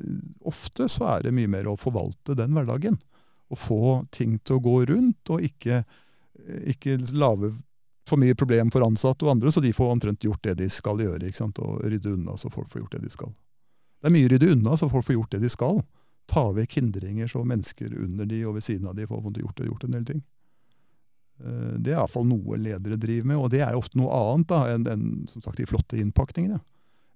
ofte 0.48 0.88
så 0.89 1.09
er 1.18 1.27
det 1.27 1.36
mye 1.36 1.51
mer 1.51 1.68
å 1.68 1.77
forvalte 1.77 2.38
den 2.39 2.56
hverdagen. 2.56 2.95
Å 3.51 3.59
få 3.59 3.81
ting 4.15 4.38
til 4.39 4.57
å 4.57 4.63
gå 4.63 4.77
rundt, 4.89 5.30
og 5.31 5.44
ikke, 5.44 5.81
ikke 6.71 6.98
lage 7.12 7.51
for 8.07 8.19
mye 8.19 8.36
problem 8.39 8.71
for 8.71 8.86
ansatte 8.88 9.27
og 9.27 9.33
andre, 9.36 9.51
så 9.51 9.63
de 9.63 9.74
får 9.75 9.92
omtrent 9.98 10.24
gjort 10.24 10.44
det 10.48 10.56
de 10.62 10.69
skal 10.71 11.03
gjøre. 11.03 11.31
Og 11.60 11.83
rydde 11.83 12.15
unna 12.15 12.38
så 12.39 12.51
folk 12.51 12.71
får 12.71 12.86
gjort 12.86 12.98
det 12.98 13.03
de 13.03 13.12
skal. 13.12 13.36
Det 14.00 14.07
er 14.07 14.15
mye 14.15 14.30
å 14.30 14.31
rydde 14.31 14.51
unna 14.56 14.80
så 14.80 14.89
folk 14.92 15.06
får 15.10 15.19
gjort 15.19 15.36
det 15.36 15.44
de 15.44 15.51
skal. 15.51 15.83
Ta 16.31 16.48
vekk 16.56 16.80
hindringer 16.80 17.27
så 17.31 17.44
mennesker 17.48 17.92
under 18.00 18.27
de 18.27 18.42
og 18.48 18.57
ved 18.57 18.63
siden 18.63 18.88
av 18.88 18.95
de 18.95 19.07
får 19.07 19.27
gjort, 19.44 19.63
gjort 19.68 19.88
en 19.88 20.00
del 20.00 20.07
ting. 20.07 20.24
Eh, 21.44 21.75
det 21.78 21.94
er 21.94 22.00
iallfall 22.00 22.28
noe 22.28 22.60
ledere 22.62 22.98
driver 23.00 23.32
med, 23.32 23.39
og 23.41 23.51
det 23.53 23.62
er 23.65 23.75
jo 23.75 23.84
ofte 23.84 24.00
noe 24.00 24.13
annet 24.13 24.50
da, 24.51 24.63
enn, 24.74 24.88
enn 24.94 25.08
som 25.32 25.44
sagt, 25.44 25.60
de 25.60 25.67
flotte 25.70 26.00
innpakningene. 26.01 26.60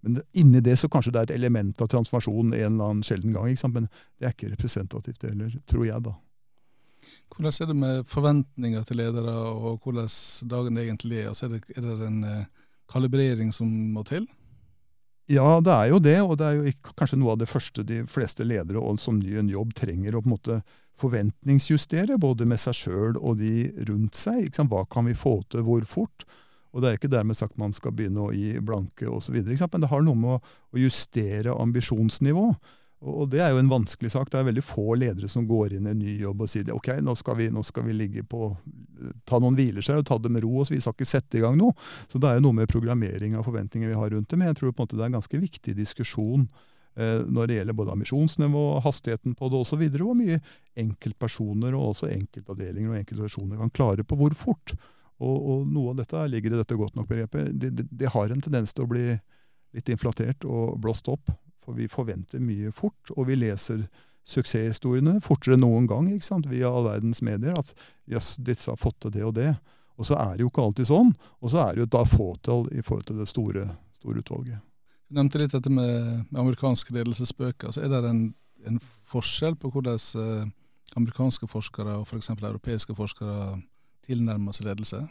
Men 0.01 0.18
inni 0.34 0.63
det 0.66 0.80
så 0.82 0.90
kanskje 0.90 1.13
det 1.13 1.22
er 1.22 1.30
et 1.30 1.38
element 1.38 1.82
av 1.84 1.90
transformasjon 1.92 2.56
en 2.56 2.58
eller 2.58 2.88
annen 2.88 3.06
sjelden 3.06 3.36
gang. 3.36 3.54
Men 3.70 3.88
det 4.18 4.28
er 4.28 4.34
ikke 4.34 4.50
representativt 4.56 5.28
heller, 5.30 5.54
tror 5.70 5.86
jeg, 5.86 6.01
da. 6.08 6.16
Hvordan 7.32 7.54
er 7.54 7.70
det 7.70 7.78
med 7.78 8.08
forventninger 8.10 8.86
til 8.86 8.98
ledere, 8.98 9.36
og 9.54 9.86
hvordan 9.86 10.10
dagen 10.50 10.78
egentlig 10.82 11.22
er? 11.22 11.30
Altså 11.32 11.48
er, 11.48 11.54
det, 11.56 11.78
er 11.78 11.86
det 11.86 12.08
en 12.08 12.24
eh, 12.28 12.46
kalibrering 12.92 13.54
som 13.54 13.70
må 13.94 14.04
til? 14.10 14.25
Ja, 15.32 15.62
det 15.63 15.72
er 15.72 15.92
jo 15.94 16.00
det, 16.04 16.18
og 16.25 16.34
det 16.42 16.48
er 16.48 16.58
jo 16.58 16.94
kanskje 16.98 17.20
noe 17.22 17.36
av 17.36 17.40
det 17.40 17.48
første 17.48 17.86
de 17.88 18.01
fleste 18.10 18.44
ledere 18.44 18.82
og 18.82 19.00
som 19.00 19.20
ny 19.22 19.38
en 19.40 19.51
jobb 19.51 19.72
trenger 19.78 20.18
å 20.18 20.24
på 20.24 20.28
en 20.28 20.34
måte 20.34 20.58
forventningsjustere, 21.00 22.19
både 22.21 22.45
med 22.50 22.60
seg 22.62 22.77
sjøl 22.77 23.17
og 23.17 23.39
de 23.39 23.71
rundt 23.89 24.17
seg. 24.17 24.51
Hva 24.69 24.86
kan 24.89 25.07
vi 25.07 25.17
få 25.17 25.39
til, 25.50 25.65
hvor 25.67 25.86
fort? 25.88 26.25
Og 26.71 26.81
Det 26.81 26.88
er 26.88 27.00
ikke 27.00 27.12
dermed 27.12 27.36
sagt 27.36 27.57
man 27.60 27.74
skal 27.75 27.91
begynne 27.91 28.24
å 28.24 28.36
gi 28.36 28.53
blanke 28.63 29.10
osv., 29.12 29.36
men 29.36 29.81
det 29.83 29.89
har 29.91 30.05
noe 30.05 30.15
med 30.15 30.53
å 30.71 30.79
justere 30.79 31.55
ambisjonsnivå. 31.60 32.45
Og 33.01 33.29
Det 33.29 33.39
er 33.41 33.50
jo 33.50 33.57
en 33.57 33.71
vanskelig 33.71 34.12
sak. 34.13 34.29
Det 34.29 34.38
er 34.39 34.45
veldig 34.45 34.63
få 34.63 34.93
ledere 34.95 35.27
som 35.29 35.48
går 35.50 35.74
inn 35.74 35.88
i 35.88 35.91
en 35.91 36.00
ny 36.00 36.19
jobb 36.21 36.43
og 36.45 36.51
sier 36.51 36.69
ok, 36.69 36.93
nå 37.01 37.15
skal 37.17 37.39
vi, 37.39 37.50
nå 37.50 37.63
skal 37.65 37.88
vi 37.88 37.98
ligge 37.98 38.24
på, 38.24 38.51
ta 39.25 39.39
noen 39.41 39.57
hvileskjær 39.57 40.03
og 40.03 40.05
ta 40.05 40.19
det 40.21 40.29
med 40.29 40.45
ro. 40.45 40.60
og 40.62 40.69
Vi 40.69 40.79
skal 40.79 40.93
ikke 40.93 41.10
sette 41.10 41.39
i 41.39 41.41
gang 41.41 41.57
noe. 41.57 41.74
Så 42.07 42.21
Det 42.21 42.29
er 42.29 42.38
jo 42.38 42.45
noe 42.45 42.60
med 42.62 42.69
programmering 42.69 43.33
av 43.36 43.48
forventninger 43.50 43.89
vi 43.89 43.98
har 43.98 44.13
rundt 44.13 44.29
det. 44.29 44.38
Men 44.38 44.51
jeg 44.51 44.62
tror 44.62 44.71
på 44.71 44.83
en 44.83 44.86
måte 44.86 45.00
det 45.00 45.07
er 45.07 45.12
en 45.12 45.17
ganske 45.17 45.41
viktig 45.41 45.75
diskusjon 45.75 46.45
når 46.98 47.48
det 47.48 47.55
gjelder 47.55 47.75
både 47.77 47.93
ambisjonsnivå, 47.93 48.63
hastigheten 48.83 49.36
på 49.39 49.48
det 49.50 49.62
osv. 49.62 49.83
Hvor 49.95 50.17
mye 50.19 50.41
enkeltpersoner 50.75 51.77
og 51.77 51.93
også 51.93 52.10
enkeltavdelinger 52.12 52.91
og 52.91 52.98
enkeltorganisasjoner 53.00 53.62
kan 53.62 53.71
klare 53.77 54.03
på 54.03 54.17
hvor 54.19 54.36
fort. 54.36 54.74
Og, 55.21 55.38
og, 55.38 55.63
Noe 55.71 55.93
av 55.93 56.01
dette 56.01 56.25
ligger 56.33 56.51
i 56.51 56.60
dette 56.60 56.75
godt 56.75 56.98
nok-begrepet. 57.00 57.53
Det, 57.55 57.71
det, 57.77 57.88
det 58.03 58.12
har 58.12 58.33
en 58.33 58.43
tendens 58.43 58.75
til 58.75 58.83
å 58.83 58.91
bli 58.91 59.05
litt 59.71 59.93
inflatert 59.93 60.43
og 60.43 60.75
blåst 60.83 61.07
opp 61.13 61.31
for 61.62 61.77
vi 61.77 61.88
forventer 61.88 62.41
mye 62.41 62.71
fort, 62.74 63.13
og 63.15 63.27
vi 63.29 63.38
leser 63.38 63.86
suksesshistoriene 64.27 65.19
fortere 65.24 65.57
enn 65.57 65.63
noen 65.65 65.88
gang 65.89 66.10
ikke 66.12 66.27
sant? 66.27 66.50
via 66.50 66.69
all 66.69 66.88
verdens 66.89 67.21
medier. 67.25 67.57
At 67.57 67.74
jøss, 68.10 68.36
yes, 68.36 68.41
disse 68.51 68.71
har 68.71 68.81
fått 68.81 69.00
til 69.05 69.13
det 69.15 69.24
og 69.27 69.36
det. 69.38 69.53
Og 70.01 70.07
så 70.07 70.17
er 70.17 70.36
det 70.36 70.45
jo 70.45 70.51
ikke 70.51 70.65
alltid 70.65 70.89
sånn. 70.89 71.13
Og 71.41 71.53
så 71.53 71.62
er 71.63 71.75
det 71.75 71.86
jo 71.86 71.93
da 71.98 72.03
fåtall 72.10 72.67
i 72.74 72.83
forhold 72.86 73.10
til 73.10 73.21
det 73.21 73.29
store, 73.29 73.67
store 74.00 74.24
utvalget. 74.24 74.62
Du 75.12 75.18
nevnte 75.20 75.41
litt 75.41 75.51
dette 75.51 75.68
med, 75.68 76.24
med 76.30 76.39
amerikanske 76.39 76.94
ledelsesbøker. 76.96 77.74
Så 77.75 77.84
er 77.84 77.91
det 77.91 78.08
en, 78.08 78.30
en 78.63 78.77
forskjell 79.12 79.58
på 79.60 79.68
hvordan 79.74 80.00
uh, 80.15 80.46
amerikanske 80.96 81.50
forskere 81.51 81.98
og 82.00 82.06
f.eks. 82.08 82.32
For 82.32 82.48
europeiske 82.48 82.96
forskere 82.96 83.58
tilnærmer 84.08 84.56
seg 84.56 84.70
ledelse? 84.70 85.01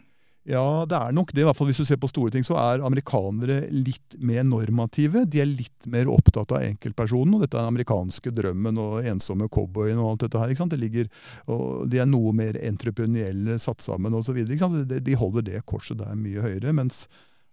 Ja, 0.49 0.87
det 0.88 0.97
er 0.97 1.12
nok 1.12 1.35
det. 1.35 1.42
I 1.42 1.45
hvert 1.45 1.59
fall 1.59 1.69
Hvis 1.69 1.83
du 1.83 1.85
ser 1.85 2.00
på 2.00 2.09
store 2.09 2.33
ting, 2.33 2.45
så 2.47 2.57
er 2.57 2.80
amerikanere 2.80 3.66
litt 3.69 4.16
mer 4.16 4.40
normative. 4.49 5.26
De 5.28 5.42
er 5.42 5.50
litt 5.50 5.88
mer 5.92 6.09
opptatt 6.09 6.57
av 6.57 6.64
enkeltpersonen 6.64 7.37
og 7.37 7.45
dette 7.45 7.59
er 7.59 7.66
den 7.66 7.75
amerikanske 7.75 8.33
drømmen 8.33 8.80
og 8.80 9.04
ensomme 9.04 9.50
cowboyen 9.52 10.00
og 10.00 10.14
alt 10.14 10.25
dette 10.25 10.40
her. 10.40 10.49
ikke 10.49 10.64
sant? 10.64 10.73
Det 10.73 10.80
ligger, 10.80 11.12
De 11.92 12.00
er 12.00 12.09
noe 12.09 12.33
mer 12.33 12.57
entreprenørielle, 12.57 13.61
satt 13.61 13.85
sammen 13.85 14.16
osv. 14.16 14.40
De 14.49 15.21
holder 15.21 15.45
det 15.45 15.66
korset 15.69 16.00
der 16.00 16.16
mye 16.16 16.40
høyere. 16.40 16.73
Mens 16.73 17.04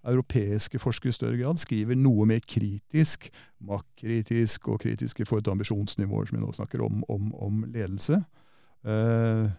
europeiske 0.07 0.79
forskere 0.79 1.11
i 1.11 1.15
større 1.15 1.37
grad 1.39 1.59
skriver 1.61 1.97
noe 1.99 2.27
mer 2.29 2.43
kritisk, 2.45 3.29
maktkritisk 3.65 4.67
og 4.71 4.81
kritisk 4.83 5.21
i 5.21 5.27
forhold 5.27 5.47
til 5.47 5.55
ambisjonsnivåer, 5.55 6.29
som 6.29 6.37
vi 6.37 6.43
nå 6.43 6.51
snakker 6.55 6.83
om, 6.85 7.01
om, 7.11 7.31
om 7.35 7.63
ledelse. 7.73 8.21
Uh, 8.87 9.49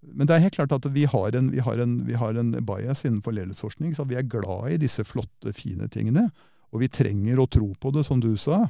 men 0.00 0.28
det 0.28 0.36
er 0.36 0.44
helt 0.44 0.58
klart 0.58 0.74
at 0.76 0.86
vi 0.94 1.04
har 1.10 1.34
en, 1.34 1.48
vi 1.50 1.62
har 1.64 1.80
en, 1.82 1.96
vi 2.06 2.14
har 2.18 2.36
en 2.38 2.52
bias 2.64 3.04
innenfor 3.04 3.34
ledelsesforskning. 3.34 3.96
Så 3.96 4.06
vi 4.06 4.18
er 4.18 4.28
glad 4.30 4.70
i 4.72 4.80
disse 4.80 5.04
flotte, 5.04 5.52
fine 5.56 5.88
tingene. 5.90 6.28
Og 6.70 6.84
vi 6.84 6.90
trenger 6.92 7.40
å 7.40 7.48
tro 7.50 7.72
på 7.80 7.92
det, 7.96 8.04
som 8.06 8.20
du 8.22 8.30
sa. 8.38 8.66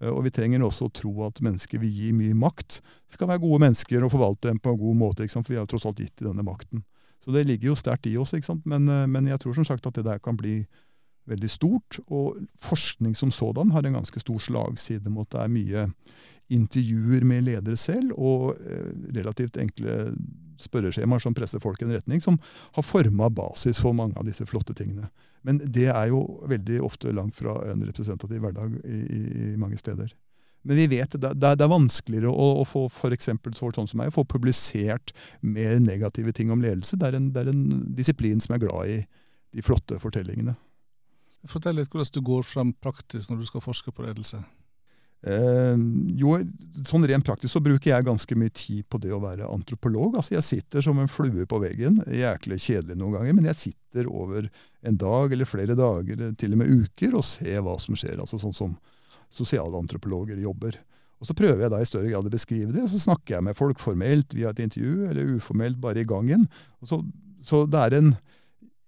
Eh, 0.00 0.10
og 0.10 0.24
vi 0.26 0.32
trenger 0.34 0.64
også 0.66 0.88
å 0.88 0.94
tro 0.94 1.12
at 1.28 1.42
mennesker 1.44 1.82
vil 1.82 1.92
gi 1.92 2.10
mye 2.16 2.34
makt. 2.38 2.80
Skal 3.12 3.30
være 3.30 3.44
gode 3.44 3.62
mennesker 3.66 4.02
og 4.02 4.12
forvalte 4.16 4.50
dem 4.50 4.58
på 4.62 4.74
en 4.74 4.80
god 4.80 5.00
måte. 5.04 5.28
For 5.30 5.52
vi 5.52 5.60
har 5.60 5.70
tross 5.70 5.86
alt 5.88 6.02
gitt 6.02 6.24
denne 6.24 6.46
makten. 6.46 6.84
Så 7.24 7.32
det 7.32 7.46
ligger 7.48 7.72
jo 7.72 7.78
sterkt 7.78 8.06
i 8.10 8.16
oss. 8.20 8.34
Men, 8.36 8.44
sant? 8.44 8.66
men, 8.68 9.30
jeg 9.30 9.40
tror 9.40 9.56
som 9.56 9.66
sagt 9.66 9.86
at 9.88 9.96
det 9.96 10.04
der 10.06 10.20
kan 10.22 10.36
bli 10.36 10.62
veldig 11.30 11.50
stort. 11.50 11.98
Og 12.06 12.38
forskning 12.62 13.16
som 13.16 13.32
sådan 13.32 13.72
har 13.72 13.86
en 13.86 13.98
ganske 14.00 14.20
stor 14.20 14.38
slagside 14.38 15.12
mot 15.12 15.30
det 15.32 15.40
er 15.40 15.52
mye 15.52 15.88
intervjuer 16.52 17.24
med 17.24 17.46
ledere 17.46 17.76
selv, 17.80 18.12
og 18.20 18.52
eh, 18.60 18.90
relativt 19.16 19.56
enkle 19.56 20.12
spørreskjemaer 20.60 21.22
som 21.22 21.34
presser 21.34 21.62
folk 21.62 21.80
i 21.80 21.86
en 21.88 21.94
retning, 21.96 22.20
som 22.22 22.36
har 22.76 22.84
forma 22.86 23.30
basis 23.32 23.80
for 23.80 23.96
mange 23.96 24.18
av 24.20 24.28
disse 24.28 24.44
flotte 24.46 24.76
tingene. 24.76 25.08
Men 25.44 25.58
det 25.64 25.88
er 25.88 26.10
jo 26.12 26.20
veldig 26.48 26.82
ofte 26.84 27.12
langt 27.16 27.36
fra 27.36 27.56
en 27.72 27.82
representativ 27.84 28.44
hverdag 28.44 28.76
i, 28.84 29.00
i 29.00 29.56
mange 29.60 29.80
steder. 29.80 30.12
Men 30.64 30.80
vi 30.80 30.86
vet 30.94 31.16
det, 31.20 31.32
det, 31.36 31.52
er 31.52 31.70
vanskeligere 31.70 32.32
å, 32.32 32.48
å 32.62 32.64
få 32.68 32.86
for 32.92 33.14
eksempel, 33.14 33.52
sånn 33.56 33.88
som 33.90 34.00
meg, 34.00 34.10
å 34.10 34.16
få 34.16 34.24
publisert 34.28 35.12
mer 35.44 35.76
negative 35.82 36.32
ting 36.36 36.52
om 36.54 36.64
ledelse. 36.64 36.96
Det 37.00 37.10
er, 37.10 37.18
en, 37.20 37.30
det 37.34 37.44
er 37.44 37.52
en 37.52 37.64
disiplin 37.96 38.40
som 38.40 38.56
er 38.56 38.64
glad 38.64 38.92
i 38.94 38.98
de 39.54 39.64
flotte 39.64 40.00
fortellingene. 40.02 40.56
Fortell 41.50 41.76
litt 41.76 41.92
hvordan 41.92 42.14
du 42.16 42.22
går 42.24 42.46
frem 42.48 42.72
praktisk 42.80 43.30
når 43.30 43.42
du 43.42 43.48
skal 43.50 43.64
forske 43.64 43.92
på 43.92 44.06
ledelse. 44.06 44.40
Eh, 45.24 45.76
jo, 46.20 46.34
sånn 46.84 47.06
Rent 47.08 47.24
praktisk 47.24 47.54
så 47.54 47.62
bruker 47.64 47.90
jeg 47.90 48.04
ganske 48.04 48.36
mye 48.36 48.52
tid 48.52 48.84
på 48.92 49.00
det 49.00 49.12
å 49.14 49.22
være 49.22 49.48
antropolog. 49.48 50.18
Altså 50.18 50.36
Jeg 50.36 50.48
sitter 50.48 50.84
som 50.84 51.00
en 51.00 51.12
flue 51.12 51.46
på 51.48 51.60
veggen. 51.62 52.02
Jæklig 52.08 52.60
kjedelig 52.60 52.98
noen 53.00 53.18
ganger, 53.18 53.36
men 53.36 53.48
jeg 53.52 53.60
sitter 53.60 54.10
over 54.10 54.50
en 54.84 54.98
dag 55.00 55.32
eller 55.32 55.48
flere 55.48 55.76
dager, 55.78 56.26
til 56.40 56.56
og 56.56 56.60
med 56.60 56.84
uker, 56.84 57.16
og 57.16 57.24
ser 57.28 57.62
hva 57.64 57.78
som 57.80 57.96
skjer. 57.96 58.18
altså 58.20 58.40
Sånn 58.40 58.56
som 58.56 58.76
sosialantropologer 59.34 60.40
jobber. 60.42 60.78
Og 61.22 61.28
Så 61.28 61.36
prøver 61.38 61.64
jeg 61.64 61.72
da 61.72 61.80
i 61.80 61.88
større 61.88 62.10
grad 62.10 62.26
å 62.28 62.32
beskrive 62.32 62.72
det, 62.74 62.84
og 62.84 62.92
så 62.92 63.00
snakker 63.00 63.38
jeg 63.38 63.46
med 63.46 63.56
folk 63.56 63.80
formelt 63.80 64.34
via 64.36 64.50
et 64.52 64.60
intervju, 64.60 65.08
eller 65.08 65.36
uformelt 65.38 65.78
bare 65.80 66.02
i 66.02 66.08
gangen. 66.08 66.48
Så, 66.84 67.00
så 67.44 67.64
det 67.70 67.80
er 67.80 67.98
en 68.00 68.14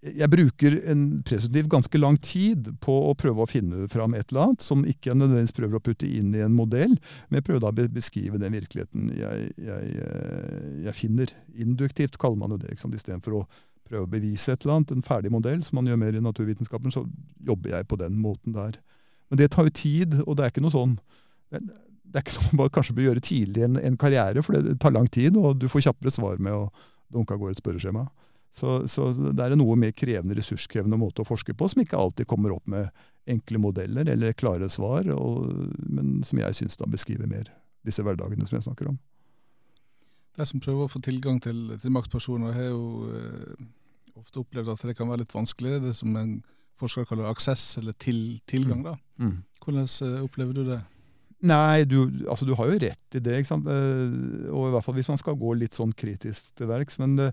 jeg 0.06 0.28
bruker 0.30 0.76
en 0.92 1.22
presumptiv 1.26 1.66
ganske 1.72 1.98
lang 1.98 2.18
tid 2.22 2.68
på 2.84 2.94
å 3.08 3.14
prøve 3.18 3.42
å 3.42 3.48
finne 3.50 3.88
fram 3.90 4.14
et 4.14 4.28
eller 4.30 4.44
annet 4.44 4.62
som 4.62 4.84
ikke 4.86 5.10
jeg 5.10 5.18
nødvendigvis 5.18 5.56
prøver 5.56 5.78
å 5.78 5.82
putte 5.82 6.06
inn 6.06 6.34
i 6.36 6.42
en 6.44 6.54
modell, 6.54 6.94
men 7.26 7.40
jeg 7.40 7.46
prøver 7.48 7.64
da 7.64 7.72
å 7.72 7.88
beskrive 7.96 8.40
den 8.42 8.54
virkeligheten 8.54 9.08
jeg, 9.16 9.48
jeg, 9.56 9.94
eh, 10.06 10.66
jeg 10.86 10.96
finner. 10.98 11.32
Induktivt 11.56 12.20
kaller 12.22 12.38
man 12.42 12.54
jo 12.54 12.60
det. 12.62 12.76
Istedenfor 12.76 13.40
å 13.40 13.46
prøve 13.86 14.04
å 14.06 14.10
bevise 14.10 14.54
et 14.54 14.66
eller 14.66 14.78
annet, 14.80 14.94
en 14.94 15.06
ferdig 15.06 15.32
modell, 15.32 15.62
som 15.66 15.80
man 15.80 15.90
gjør 15.90 16.00
mer 16.02 16.18
i 16.18 16.22
naturvitenskapen, 16.22 16.94
så 16.94 17.06
jobber 17.46 17.74
jeg 17.74 17.88
på 17.90 17.98
den 18.00 18.18
måten 18.20 18.54
der. 18.56 18.78
Men 19.30 19.40
det 19.40 19.50
tar 19.54 19.66
jo 19.68 19.74
tid, 19.74 20.20
og 20.24 20.36
det 20.36 20.46
er 20.46 20.54
ikke 20.54 20.64
noe 20.64 20.74
sånn 20.74 20.96
det 21.50 22.20
er 22.20 22.24
ikke 22.24 22.36
noe 22.40 22.60
man 22.62 22.70
kanskje 22.74 22.94
bør 22.96 23.10
gjøre 23.10 23.24
tidlig 23.24 23.62
i 23.62 23.66
en, 23.66 23.80
en 23.80 23.98
karriere, 24.00 24.44
for 24.44 24.56
det 24.56 24.78
tar 24.82 24.94
lang 24.94 25.08
tid, 25.12 25.36
og 25.38 25.58
du 25.60 25.68
får 25.70 25.88
kjappere 25.88 26.14
svar 26.14 26.40
med 26.42 26.54
å 26.54 26.68
dunke 27.12 27.34
av 27.34 27.42
gårde 27.42 27.56
et 27.56 27.62
spørreskjema. 27.62 28.06
Så, 28.56 28.78
så, 28.88 29.10
det 29.12 29.42
er 29.42 29.52
en 29.52 29.60
noe 29.60 29.74
mer 29.76 29.92
krevende, 29.92 30.36
ressurskrevende 30.38 30.96
måte 30.96 31.22
å 31.22 31.28
forske 31.28 31.52
på, 31.54 31.68
som 31.68 31.82
ikke 31.82 31.98
alltid 32.00 32.28
kommer 32.30 32.54
opp 32.54 32.64
med 32.72 32.88
enkle 33.28 33.60
modeller 33.60 34.08
eller 34.08 34.36
klare 34.38 34.68
svar, 34.72 35.08
og, 35.12 35.50
men 35.82 36.22
som 36.24 36.40
jeg 36.40 36.56
syns 36.56 36.78
beskriver 36.88 37.28
mer 37.28 37.50
disse 37.86 38.02
hverdagene 38.06 38.46
som 38.46 38.56
jeg 38.56 38.68
snakker 38.68 38.90
om. 38.92 38.96
De 40.36 40.46
som 40.48 40.60
prøver 40.62 40.86
å 40.86 40.92
få 40.92 41.00
tilgang 41.04 41.40
til, 41.42 41.74
til 41.82 41.92
maktpersoner, 41.92 42.54
har 42.56 42.70
jo 42.70 43.10
eh, 43.12 43.66
ofte 44.16 44.40
opplevd 44.42 44.72
at 44.72 44.84
det 44.88 44.96
kan 44.98 45.08
være 45.10 45.24
litt 45.24 45.34
vanskelig. 45.36 45.78
Det 45.84 45.94
som 45.96 46.16
en 46.18 46.38
forsker 46.80 47.08
kaller 47.08 47.30
aksess, 47.30 47.78
eller 47.80 47.96
til, 47.98 48.38
tilgang. 48.48 48.84
da. 48.86 48.96
Mm. 49.18 49.32
mm. 49.32 49.40
Hvordan 49.66 49.88
eh, 50.06 50.20
opplever 50.22 50.54
du 50.54 50.62
det? 50.68 50.82
Nei, 51.46 51.84
du, 51.84 51.98
altså, 52.30 52.46
du, 52.48 52.54
har 52.56 52.70
jo 52.70 52.78
rett 52.80 53.18
i 53.18 53.20
det. 53.20 53.40
ikke 53.40 53.50
sant? 53.50 53.68
Eh, 53.68 54.48
og 54.52 54.68
i 54.68 54.72
hvert 54.74 54.86
fall 54.86 54.96
hvis 54.96 55.10
man 55.10 55.20
skal 55.20 55.38
gå 55.38 55.56
litt 55.58 55.76
sånn 55.76 55.92
kritisk 55.96 56.54
til 56.56 56.70
verks. 56.70 57.00
Men 57.02 57.18
det, 57.18 57.30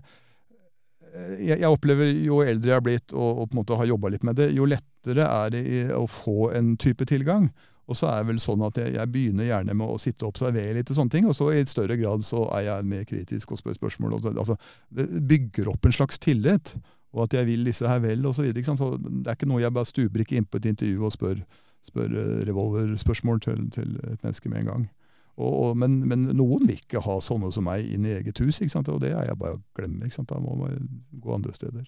Eh, 1.14 1.36
jeg, 1.44 1.60
jeg, 1.60 1.70
opplever 1.70 2.10
jo 2.24 2.40
eldre 2.44 2.72
jeg 2.72 2.80
har 2.80 2.84
blitt 2.84 3.14
og, 3.14 3.44
og 3.44 3.46
på 3.46 3.54
en 3.54 3.60
måte 3.60 3.78
har 3.78 3.90
jobba 3.92 4.10
litt 4.14 4.26
med 4.26 4.38
det, 4.40 4.50
jo 4.56 4.66
lettere 4.68 5.28
er 5.28 5.54
det 5.54 5.62
å 5.94 6.04
få 6.10 6.50
en 6.56 6.74
type 6.80 7.06
tilgang. 7.08 7.48
Og 7.84 7.98
så 7.98 8.08
er 8.08 8.22
det 8.22 8.30
vel 8.32 8.40
sånn 8.40 8.64
at 8.64 8.78
jeg, 8.80 8.94
jeg, 8.96 9.10
begynner 9.12 9.50
gjerne 9.50 9.74
med 9.76 9.92
å 9.92 10.00
sitte 10.00 10.24
og 10.24 10.32
observere 10.32 10.72
litt, 10.78 10.88
og 10.88 10.96
sånne 10.96 11.12
ting, 11.12 11.26
og 11.28 11.36
så 11.36 11.50
i 11.52 11.60
større 11.68 11.98
grad 12.00 12.24
så 12.24 12.46
er 12.56 12.64
jeg 12.70 12.88
mer 12.88 13.04
kritisk 13.08 13.52
og 13.52 13.60
spør 13.60 13.76
spørsmål. 13.76 14.16
Og 14.16 14.24
så, 14.24 14.32
altså, 14.32 14.56
det 14.88 15.04
bygger 15.28 15.68
opp 15.74 15.84
en 15.84 15.96
slags 15.96 16.20
tillit, 16.24 16.72
og 17.14 17.28
at 17.28 17.36
jeg 17.38 17.46
vil 17.46 17.68
disse 17.68 17.86
her 17.88 18.02
vel, 18.02 18.26
osv. 18.26 18.40
Så, 18.40 18.48
videre, 18.48 18.76
så 18.76 18.90
det 18.98 19.28
er 19.30 19.38
ikke 19.38 19.48
noe 19.50 19.62
jeg 19.62 19.74
bare 19.74 19.88
stuper 19.88 20.24
ikke 20.24 20.36
inn 20.40 20.48
på 20.50 20.58
et 20.58 20.68
intervju 20.72 21.06
og 21.06 21.14
spør, 21.14 21.40
spør 21.86 22.18
eh, 22.20 22.36
revolverspørsmål 22.50 23.42
til, 23.46 23.64
til 23.74 23.96
et 24.02 24.24
menneske 24.26 24.50
med 24.50 24.64
en 24.64 24.70
gang. 24.72 24.86
Og, 25.34 25.50
og, 25.50 25.76
men, 25.78 26.00
men, 26.10 26.28
noen 26.36 26.66
vil 26.66 26.78
ikke 26.78 27.02
ha 27.02 27.18
sånne 27.22 27.50
som 27.54 27.66
meg 27.66 27.86
inn 27.90 28.06
i 28.06 28.14
eget 28.18 28.38
hus, 28.42 28.60
og 28.62 29.00
det 29.02 29.12
er 29.14 29.30
jeg 29.30 29.38
bare 29.38 29.58
å 29.58 29.62
glemme. 29.78 30.10
Da 30.10 30.40
må 30.42 30.58
man 30.58 30.90
gå 31.10 31.34
andre 31.34 31.54
steder. 31.54 31.86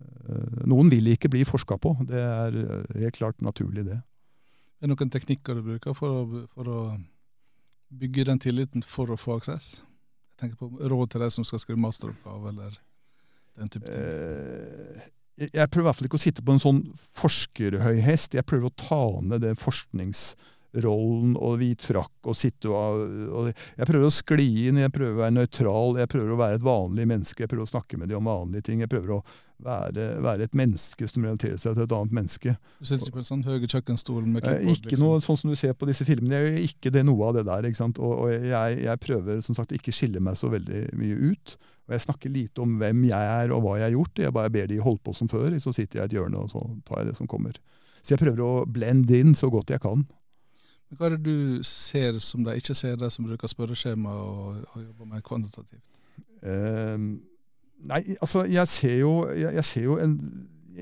Eh, 0.00 0.60
noen 0.70 0.90
vil 0.92 1.10
ikke 1.12 1.30
bli 1.32 1.46
forska 1.46 1.78
på. 1.78 1.96
Det 2.10 2.20
er 2.20 2.60
eh, 2.64 3.00
helt 3.04 3.18
klart 3.18 3.42
naturlig, 3.46 3.86
det. 3.86 4.00
Er 4.80 4.88
det 4.88 4.94
noen 4.94 5.12
teknikker 5.12 5.58
du 5.58 5.64
bruker 5.66 5.94
for 5.94 6.22
å, 6.22 6.44
for 6.54 6.70
å 6.70 6.82
bygge 8.00 8.26
den 8.30 8.42
tilliten 8.42 8.86
for 8.86 9.10
å 9.12 9.18
få 9.20 9.38
aksess? 9.38 9.80
Jeg 10.34 10.44
tenker 10.44 10.62
på 10.62 10.88
råd 10.90 11.12
til 11.12 11.26
deg 11.26 11.34
som 11.34 11.46
skal 11.46 11.60
skrive 11.62 11.82
masteroppgave, 11.82 12.54
eller 12.54 12.78
den 13.58 13.72
type 13.72 13.86
ting. 13.86 13.98
Eh, 14.00 15.08
jeg 15.48 15.70
prøver 15.72 15.86
i 15.86 15.88
hvert 15.88 15.98
fall 15.98 16.08
ikke 16.10 16.18
å 16.20 16.22
sitte 16.22 16.44
på 16.44 16.52
en 16.52 16.60
sånn 16.60 16.80
forskerhøy 17.16 18.00
hest. 18.04 18.36
Jeg 18.36 18.44
prøver 18.48 18.68
å 18.68 18.76
ta 18.76 19.02
ned 19.24 19.40
det 19.46 19.54
forsknings 19.60 20.34
rollen 20.84 21.34
og 21.34 21.58
hvit 21.60 21.82
frakk 21.82 22.30
og 22.30 22.36
sitte 22.38 22.70
og, 22.70 23.04
og, 23.34 23.50
Jeg 23.50 23.88
prøver 23.88 24.06
å 24.06 24.14
skli 24.14 24.48
inn, 24.68 24.80
jeg 24.82 24.92
prøver 24.94 25.16
å 25.16 25.22
være 25.24 25.36
nøytral, 25.36 25.98
jeg 25.98 26.10
prøver 26.12 26.34
å 26.34 26.40
være 26.40 26.60
et 26.60 26.66
vanlig 26.66 27.06
menneske. 27.10 27.42
Jeg 27.42 27.50
prøver 27.50 27.66
å 27.66 27.72
snakke 27.72 27.98
med 27.98 28.10
dem 28.10 28.20
om 28.20 28.30
vanlige 28.30 28.68
ting. 28.68 28.84
Jeg 28.84 28.92
prøver 28.92 29.16
å 29.16 29.22
være, 29.64 30.06
være 30.24 30.46
et 30.46 30.54
menneske 30.56 31.08
som 31.08 31.24
relaterer 31.26 31.58
seg 31.60 31.74
til 31.76 31.84
et 31.84 31.96
annet 31.96 32.14
menneske. 32.16 32.54
Du 32.78 32.86
sitter 32.88 33.08
ikke 33.08 33.18
på 33.18 33.22
en 33.24 33.28
sånn 33.28 33.42
høy 33.46 33.66
kjøkkenstol 33.66 34.22
med 34.26 34.44
klippbord? 34.44 34.62
Eh, 34.62 34.78
ikke 34.78 34.94
liksom. 34.94 35.06
noe 35.06 35.24
sånn 35.24 35.40
som 35.42 35.52
du 35.52 35.58
ser 35.58 35.74
på 35.76 35.88
disse 35.90 36.06
filmene. 36.08 36.38
Jeg 36.38 36.46
gjør 36.46 36.68
ikke 36.68 36.94
det 36.94 37.04
noe 37.08 37.28
av 37.28 37.36
det 37.38 37.44
der. 37.48 37.68
ikke 37.68 37.80
sant? 37.82 38.00
Og, 38.00 38.14
og 38.24 38.30
jeg, 38.32 38.78
jeg, 38.84 39.02
prøver 39.02 39.42
som 39.44 39.58
sagt 39.58 39.74
ikke 39.76 39.94
skille 39.94 40.22
meg 40.22 40.38
så 40.40 40.52
veldig 40.52 40.86
mye 41.00 41.32
ut. 41.32 41.58
Og 41.88 41.96
jeg 41.96 42.06
snakker 42.06 42.32
lite 42.32 42.62
om 42.62 42.78
hvem 42.80 43.02
jeg 43.10 43.34
er 43.34 43.52
og 43.54 43.64
hva 43.64 43.76
jeg 43.80 43.88
har 43.88 43.96
gjort. 43.98 44.24
Jeg 44.26 44.36
bare 44.38 44.54
ber 44.54 44.70
de 44.70 44.80
holde 44.84 45.02
på 45.04 45.16
som 45.16 45.30
før, 45.30 45.58
så 45.58 45.74
sitter 45.74 46.00
jeg 46.00 46.06
i 46.06 46.10
et 46.12 46.18
hjørne 46.20 46.44
og 46.44 46.52
så 46.52 46.62
tar 46.86 47.02
jeg 47.02 47.10
det 47.10 47.18
som 47.18 47.30
kommer. 47.30 47.58
Så 48.00 48.14
jeg 48.14 48.22
prøver 48.22 48.40
å 48.46 48.64
blende 48.70 49.18
inn 49.18 49.34
så 49.36 49.50
godt 49.52 49.74
jeg 49.74 49.82
kan. 49.82 50.06
Hva 50.90 51.06
er 51.06 51.16
det 51.16 51.24
du 51.24 51.64
ser 51.66 52.18
som 52.18 52.44
de 52.44 52.56
ikke 52.58 52.74
ser, 52.74 52.96
de 52.98 53.10
som 53.10 53.26
bruker 53.26 53.50
spørreskjema 53.50 54.10
og, 54.10 54.62
og 54.74 54.84
jobber 54.84 55.10
mer 55.12 55.22
kvantitativt? 55.26 55.86
Um, 56.42 57.20
nei, 57.86 58.00
altså 58.18 58.46
jeg 58.48 58.68
ser 58.68 58.96
jo, 59.02 59.12
jeg, 59.30 59.54
jeg 59.54 59.68
ser 59.68 59.86
jo 59.86 59.98
en 60.02 60.16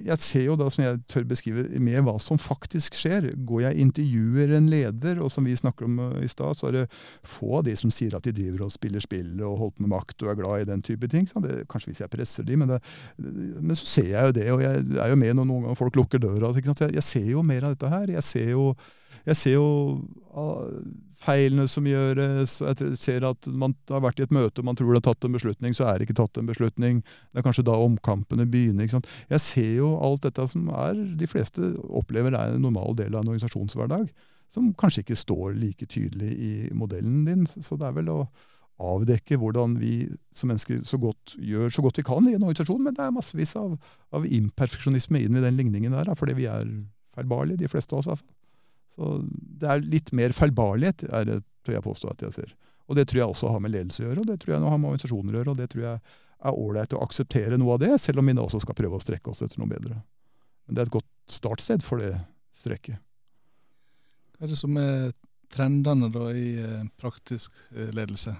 jeg 0.04 0.20
ser 0.20 0.44
jo 0.44 0.54
da, 0.58 0.66
som 0.70 0.82
jeg 0.84 0.98
tør 1.10 1.24
beskrive, 1.28 1.64
med 1.82 2.02
hva 2.06 2.14
som 2.22 2.40
faktisk 2.40 2.96
skjer. 2.98 3.30
Går 3.48 3.62
jeg 3.64 3.84
intervjuer 3.84 4.52
en 4.56 4.68
leder, 4.70 5.20
og 5.24 5.32
som 5.32 5.46
vi 5.48 5.56
snakker 5.56 5.88
om 5.88 5.98
eh, 6.04 6.26
i 6.26 6.30
stad, 6.30 6.58
så 6.58 6.68
er 6.68 6.76
det 6.76 6.84
få 7.26 7.58
av 7.60 7.66
de 7.66 7.74
som 7.78 7.92
sier 7.94 8.16
at 8.16 8.26
de 8.26 8.34
driver 8.36 8.66
og 8.66 8.74
spiller 8.74 9.02
spill 9.04 9.32
og 9.40 9.56
holder 9.62 9.76
på 9.78 9.86
med 9.86 9.92
makt 9.94 10.24
og 10.24 10.32
er 10.32 10.38
glad 10.42 10.62
i 10.62 10.68
den 10.70 10.84
type 10.84 11.10
ting. 11.10 11.28
Det, 11.48 11.64
kanskje 11.70 11.92
hvis 11.92 12.04
jeg 12.04 12.12
presser 12.12 12.46
de, 12.46 12.60
men, 12.60 12.74
det, 12.74 12.80
men, 13.16 13.74
så 13.78 13.88
ser 13.88 14.12
jeg 14.12 14.30
jo 14.30 14.38
det, 14.38 14.46
og 14.54 14.64
jeg 14.64 14.86
er 15.00 15.12
jo 15.12 15.20
med 15.24 15.34
når 15.38 15.50
noen 15.50 15.68
ganger 15.68 15.82
folk 15.82 15.98
lukker 15.98 16.22
døra. 16.22 16.52
Jeg, 16.58 16.94
jeg 16.94 17.06
ser 17.06 17.28
jo 17.32 17.44
mer 17.46 17.66
av 17.68 17.76
dette 17.76 17.92
her. 17.92 18.16
Jeg 18.18 18.26
ser 18.26 18.52
jo 18.54 18.70
jeg 19.28 19.36
ser 19.36 19.54
jo 19.56 19.68
ah, 20.32 20.64
feilene 21.18 21.66
som 21.70 21.86
gjøres. 21.88 22.58
Jeg 22.62 22.96
ser 22.98 23.26
at 23.28 23.48
man 23.50 23.74
har 23.90 24.02
vært 24.04 24.22
i 24.22 24.26
et 24.26 24.34
møte 24.34 24.62
og 24.62 24.68
man 24.68 24.78
tror 24.78 24.94
det 24.94 25.02
er 25.02 25.08
tatt 25.10 25.26
en 25.28 25.36
beslutning, 25.36 25.76
så 25.76 25.88
er 25.88 25.98
det 25.98 26.08
ikke 26.08 26.18
tatt 26.22 26.40
en 26.40 26.48
beslutning. 26.48 27.02
Det 27.32 27.42
er 27.42 27.46
kanskje 27.46 27.66
da 27.68 27.76
omkampene 27.82 28.48
begynner. 28.48 28.88
Jeg 28.88 29.44
ser 29.44 29.72
jo 29.80 29.92
alt 30.04 30.24
dette 30.26 30.46
som 30.50 30.68
er, 30.72 30.98
de 31.20 31.30
fleste 31.30 31.74
opplever 31.88 32.36
er 32.36 32.54
en 32.54 32.64
normal 32.64 32.96
del 32.98 33.14
av 33.14 33.24
en 33.24 33.32
organisasjonshverdag. 33.34 34.08
Som 34.48 34.70
kanskje 34.80 35.04
ikke 35.04 35.18
står 35.20 35.58
like 35.58 35.88
tydelig 35.92 36.30
i 36.32 36.52
modellen 36.72 37.26
din. 37.26 37.44
Så 37.44 37.76
det 37.76 37.90
er 37.90 37.98
vel 37.98 38.08
å 38.14 38.22
avdekke 38.78 39.36
hvordan 39.42 39.74
vi 39.80 40.06
som 40.32 40.48
mennesker 40.48 40.84
så 40.86 41.00
godt, 41.02 41.34
gjør 41.42 41.72
så 41.74 41.82
godt 41.84 41.98
vi 41.98 42.06
kan 42.06 42.24
i 42.30 42.36
en 42.36 42.46
organisasjon, 42.46 42.80
men 42.86 42.94
det 42.94 43.04
er 43.04 43.14
massevis 43.14 43.56
av, 43.58 43.74
av 44.14 44.24
imperfeksjonisme 44.24 45.24
inn 45.24 45.36
i 45.36 45.42
den 45.42 45.58
ligningen 45.58 45.96
der, 45.98 46.14
fordi 46.16 46.38
vi 46.38 46.46
er 46.46 46.62
feilbarlige, 47.18 47.64
de 47.64 47.70
fleste 47.72 47.96
av 47.96 48.00
oss 48.00 48.06
i 48.06 48.12
hvert 48.14 48.22
fall. 48.22 48.37
Så 48.88 49.18
det 49.28 49.68
er 49.68 49.84
litt 49.84 50.12
mer 50.16 50.34
feilbarlighet, 50.36 51.06
er 51.12 51.28
det 51.28 51.42
tør 51.66 51.78
jeg 51.78 51.84
påstå 51.84 52.12
at 52.12 52.24
jeg 52.26 52.36
ser. 52.38 52.54
Og 52.88 52.96
det 52.96 53.04
tror 53.08 53.20
jeg 53.20 53.34
også 53.34 53.52
har 53.52 53.60
med 53.60 53.74
ledelse 53.74 54.02
å 54.02 54.08
gjøre, 54.08 54.24
og 54.24 54.30
det 54.30 54.38
tror 54.40 54.54
jeg 54.54 54.64
har 54.64 54.80
med 54.80 54.90
organisasjoner 54.90 55.34
å 55.34 55.40
gjøre, 55.42 55.52
og 55.52 55.60
det 55.60 55.68
tror 55.72 55.84
jeg 55.84 56.00
er 56.38 56.60
ålreit 56.62 56.94
å 56.96 57.02
akseptere 57.04 57.58
noe 57.60 57.74
av 57.76 57.82
det, 57.82 57.92
selv 58.00 58.22
om 58.22 58.30
vi 58.30 58.34
nå 58.36 58.46
også 58.46 58.62
skal 58.64 58.78
prøve 58.78 58.98
å 58.98 59.02
strekke 59.02 59.32
oss 59.32 59.42
etter 59.44 59.60
noe 59.60 59.70
bedre. 59.70 59.98
Men 60.66 60.76
det 60.76 60.82
er 60.82 60.88
et 60.88 60.96
godt 60.98 61.32
startsted 61.32 61.84
for 61.84 62.00
det 62.00 62.14
strekket. 62.56 63.00
Hva 64.38 64.46
er 64.46 64.52
det 64.52 64.60
som 64.60 64.76
er 64.80 65.10
trendene 65.52 66.10
da 66.12 66.28
i 66.36 66.48
eh, 66.62 66.86
praktisk 67.00 67.56
eh, 67.74 67.90
ledelse? 67.96 68.34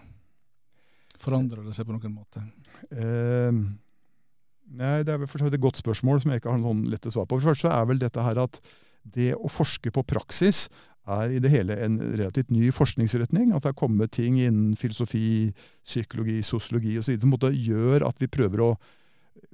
Forandrer 1.19 1.65
det 1.67 1.75
seg 1.75 1.89
på 1.89 1.97
noen 1.97 2.15
måte? 2.15 2.45
Eh, 2.93 3.51
nei, 3.51 4.93
Det 5.03 5.15
er 5.15 5.25
vel 5.25 5.31
for 5.31 5.43
så 5.43 5.51
et 5.51 5.61
godt 5.61 5.81
spørsmål 5.81 6.23
som 6.23 6.33
jeg 6.33 6.43
ikke 6.43 6.53
har 6.53 6.63
noen 6.63 6.85
lette 6.93 7.11
svar 7.11 7.27
på. 7.27 7.37
For 7.37 7.43
det 7.43 7.51
første 7.57 7.73
er 7.75 7.89
vel 7.91 8.01
dette 8.01 8.23
her 8.23 8.45
at 8.45 8.61
det 9.03 9.33
å 9.37 9.51
forske 9.51 9.93
på 9.95 10.05
praksis 10.07 10.67
er 11.09 11.33
i 11.33 11.41
det 11.41 11.51
hele 11.53 11.77
en 11.81 11.97
relativt 12.01 12.53
ny 12.53 12.69
forskningsretning. 12.75 13.53
At 13.57 13.65
det 13.65 13.73
er 13.73 13.81
kommet 13.81 14.13
ting 14.17 14.39
innen 14.41 14.77
filosofi, 14.77 15.51
psykologi, 15.87 16.41
sosiologi 16.45 16.99
osv. 17.01 17.17
som 17.23 17.35
gjør 17.41 18.07
at 18.09 18.21
vi 18.21 18.29
prøver 18.29 18.65
å 18.65 18.71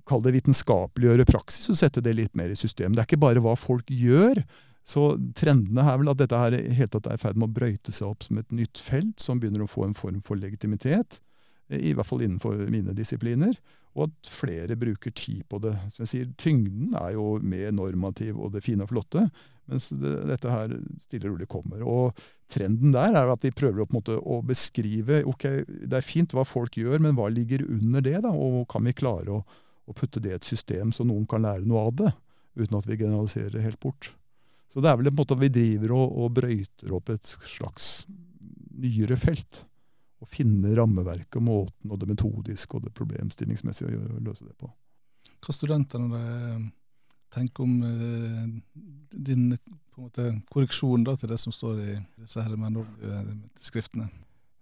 kalle 0.08 0.28
det 0.28 0.38
vitenskapeliggjøre 0.38 1.26
praksis 1.28 1.70
og 1.72 1.78
sette 1.78 2.02
det 2.04 2.16
litt 2.16 2.34
mer 2.36 2.52
i 2.52 2.58
system. 2.58 2.94
Det 2.94 3.04
er 3.04 3.08
ikke 3.08 3.24
bare 3.24 3.42
hva 3.44 3.54
folk 3.58 3.90
gjør. 3.92 4.42
Så 4.84 5.14
trendene 5.36 5.84
er 5.88 6.00
vel 6.00 6.10
at 6.12 6.20
dette 6.20 6.38
her 6.38 6.56
helt 6.76 6.92
tatt 6.92 7.06
er 7.08 7.16
i 7.16 7.22
ferd 7.22 7.38
med 7.40 7.48
å 7.48 7.56
brøyte 7.56 7.92
seg 7.94 8.10
opp 8.10 8.26
som 8.26 8.40
et 8.40 8.50
nytt 8.52 8.80
felt 8.82 9.22
som 9.22 9.40
begynner 9.40 9.64
å 9.64 9.70
få 9.70 9.86
en 9.86 9.96
form 9.96 10.20
for 10.24 10.36
legitimitet. 10.36 11.22
I 11.72 11.94
hvert 11.96 12.08
fall 12.08 12.26
innenfor 12.26 12.66
mine 12.68 12.92
disipliner. 12.96 13.56
Og 13.94 14.08
at 14.08 14.30
flere 14.30 14.76
bruker 14.78 15.12
tid 15.14 15.44
på 15.50 15.60
det. 15.62 15.74
Som 15.94 16.02
jeg 16.02 16.10
sier, 16.10 16.30
Tyngden 16.40 16.96
er 16.98 17.14
jo 17.14 17.36
mer 17.46 17.74
normativ 17.74 18.40
og 18.40 18.54
det 18.54 18.64
fine 18.66 18.86
og 18.86 18.90
flotte. 18.90 19.28
Mens 19.70 19.88
det, 19.94 20.14
dette 20.28 20.50
her 20.50 20.72
stille 21.04 21.28
og 21.28 21.36
rolig 21.36 21.48
kommer. 21.50 21.84
Og 21.86 22.24
trenden 22.52 22.92
der 22.94 23.14
er 23.16 23.30
at 23.32 23.46
vi 23.46 23.54
prøver 23.54 23.84
å, 23.84 23.88
måte, 23.94 24.16
å, 24.18 24.40
beskrive 24.44 25.22
ok, 25.30 25.46
Det 25.86 25.98
er 25.98 26.06
fint 26.06 26.34
hva 26.34 26.44
folk 26.46 26.76
gjør, 26.80 26.98
men 27.06 27.14
hva 27.16 27.30
ligger 27.32 27.64
under 27.68 28.04
det? 28.04 28.18
da, 28.26 28.34
Og 28.34 28.66
kan 28.70 28.84
vi 28.84 28.96
klare 28.96 29.38
å, 29.38 29.44
å 29.86 29.96
putte 29.96 30.22
det 30.22 30.34
i 30.34 30.36
et 30.40 30.48
system 30.48 30.92
så 30.92 31.06
noen 31.06 31.28
kan 31.30 31.46
lære 31.46 31.64
noe 31.68 31.86
av 31.88 31.94
det? 32.02 32.12
Uten 32.58 32.78
at 32.78 32.90
vi 32.90 32.98
generaliserer 32.98 33.62
helt 33.64 33.80
bort. 33.82 34.12
Så 34.70 34.82
det 34.82 34.90
er 34.90 34.98
vel 34.98 35.10
en 35.10 35.16
måte 35.16 35.36
at 35.36 35.42
vi 35.42 35.52
driver 35.54 35.94
og, 35.94 36.18
og 36.18 36.34
brøyter 36.34 36.92
opp 36.94 37.14
et 37.14 37.34
slags 37.46 38.08
nyere 38.74 39.16
felt. 39.18 39.64
Og 40.25 40.31
finne 40.31 40.73
rammeverket 40.78 41.37
og 41.40 41.45
måten 41.45 41.93
og 41.93 42.00
det 42.00 42.09
metodiske 42.09 42.78
og 42.78 42.87
det 42.87 42.95
problemstillingsmessige 42.97 43.93
å 43.93 44.23
løse 44.25 44.47
det 44.47 44.57
på. 44.57 44.71
Hva 45.45 45.52
studentene 45.52 46.25
tenker 47.35 47.66
om 47.66 47.78
eh, 47.85 48.50
din 49.11 49.47
måte, 49.99 50.31
korreksjon 50.52 51.04
da, 51.07 51.16
til 51.19 51.33
det 51.33 51.38
som 51.43 51.54
står 51.54 51.81
i 51.83 51.95
disse 52.23 52.43
her 52.43 52.57
skriftene? 53.61 54.09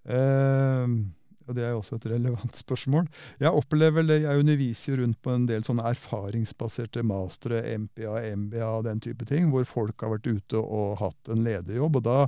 Eh, 0.03 0.95
og 1.43 1.57
Det 1.57 1.65
er 1.67 1.75
også 1.75 1.99
et 1.99 2.07
relevant 2.13 2.57
spørsmål. 2.57 3.09
Jeg 3.43 3.51
opplever 3.51 4.07
det, 4.07 4.21
jeg 4.23 4.45
underviser 4.45 5.01
rundt 5.03 5.19
på 5.23 5.35
en 5.35 5.49
del 5.49 5.65
sånne 5.67 5.89
erfaringsbaserte 5.91 7.03
mastere, 7.07 7.65
MPA, 7.79 8.21
MBA 8.37 8.71
den 8.87 9.03
type 9.03 9.27
ting, 9.29 9.51
hvor 9.51 9.67
folk 9.69 10.05
har 10.05 10.15
vært 10.15 10.31
ute 10.31 10.63
og 10.63 11.01
hatt 11.03 11.33
en 11.33 11.45
lederjobb. 11.45 11.99
og 11.99 12.07
Da 12.07 12.19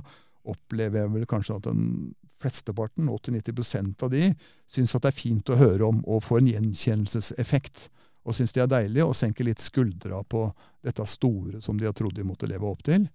opplever 0.45 1.03
jeg 1.03 1.13
vel 1.15 1.27
kanskje 1.29 1.57
at 1.57 1.69
den 1.69 2.13
flesteparten, 2.41 3.09
80-90% 3.09 4.05
av 4.05 4.11
de, 4.13 4.29
syns 4.67 4.95
at 4.95 5.05
det 5.05 5.11
er 5.13 5.19
fint 5.19 5.51
å 5.51 5.59
høre 5.59 5.87
om 5.87 6.01
og 6.03 6.23
få 6.25 6.39
en 6.41 6.49
gjenkjennelseseffekt 6.51 7.89
og 8.25 8.33
syns 8.33 8.55
de 8.55 8.63
er 8.63 8.69
deilig, 8.69 9.03
og 9.05 9.15
senker 9.17 9.45
litt 9.45 9.61
skuldra 9.61 10.23
på 10.25 10.47
dette 10.85 11.05
store 11.09 11.61
som 11.61 11.77
de 11.77 11.85
har 11.85 11.93
trodd 11.97 12.15
de 12.17 12.25
måtte 12.25 12.49
leve 12.49 12.65
opp 12.67 12.81
til. 12.85 13.05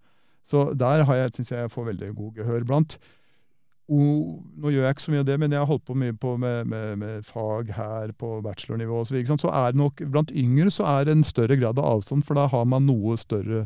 Så 0.47 0.71
der 0.79 1.03
har 1.07 1.19
jeg, 1.19 1.33
synes 1.37 1.51
jeg 1.53 1.73
får 1.73 1.91
veldig 1.91 2.13
god 2.17 2.39
gehør 2.39 2.67
blant. 2.69 2.97
Og, 3.91 4.39
nå 4.63 4.71
gjør 4.71 4.87
jeg 4.87 4.95
ikke 4.95 5.03
så 5.03 5.13
mye 5.13 5.25
av 5.25 5.29
det, 5.29 5.37
men 5.43 5.55
jeg 5.55 5.59
har 5.59 5.69
holdt 5.69 5.87
på 5.89 5.97
mye 5.99 6.15
på 6.15 6.37
med, 6.39 6.69
med, 6.71 6.93
med 7.01 7.27
fag 7.27 7.73
her 7.75 8.13
på 8.15 8.37
bachelornivå 8.45 9.03
osv. 9.03 9.19
Så, 9.27 9.39
så 9.43 9.51
er 9.51 9.75
det 9.75 9.83
nok, 9.83 10.05
blant 10.15 10.31
yngre 10.31 10.71
så 10.71 10.87
er 10.93 11.09
det 11.09 11.17
en 11.17 11.27
større 11.27 11.59
grad 11.59 11.81
av 11.83 11.91
avstand, 11.97 12.23
for 12.27 12.39
da 12.39 12.47
har 12.53 12.71
man 12.71 12.87
noe 12.87 13.19
større 13.19 13.65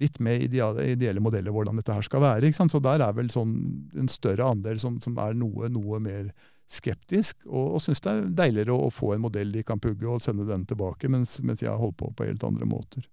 litt 0.00 0.18
med 0.22 0.42
ideelle, 0.48 0.88
ideelle 0.94 1.22
modeller 1.22 1.54
hvordan 1.54 1.78
dette 1.78 1.94
her 1.94 2.06
skal 2.06 2.22
være. 2.24 2.50
Så 2.54 2.80
der 2.82 3.04
er 3.04 3.14
vel 3.16 3.30
sånn 3.32 3.54
en 3.94 4.10
større 4.10 4.50
andel 4.54 4.80
som, 4.82 4.98
som 5.04 5.16
er 5.22 5.36
noe, 5.38 5.70
noe 5.72 6.00
mer 6.02 6.32
skeptisk, 6.70 7.42
og, 7.46 7.76
og 7.76 7.82
syns 7.84 8.00
det 8.02 8.12
er 8.12 8.30
deiligere 8.42 8.74
å, 8.74 8.86
å, 8.88 8.92
få 8.92 9.14
en 9.14 9.24
modell 9.26 9.52
de 9.52 9.62
kan 9.66 9.80
pugge 9.82 10.08
og 10.08 10.22
sende 10.24 10.46
den 10.48 10.64
tilbake, 10.66 11.10
mens, 11.12 11.36
mens 11.44 11.62
jeg 11.62 11.70
har 11.70 11.80
holdt 11.80 11.98
på 12.00 12.08
på 12.16 12.26
helt 12.26 12.46
andre 12.46 12.68
måter. 12.68 13.04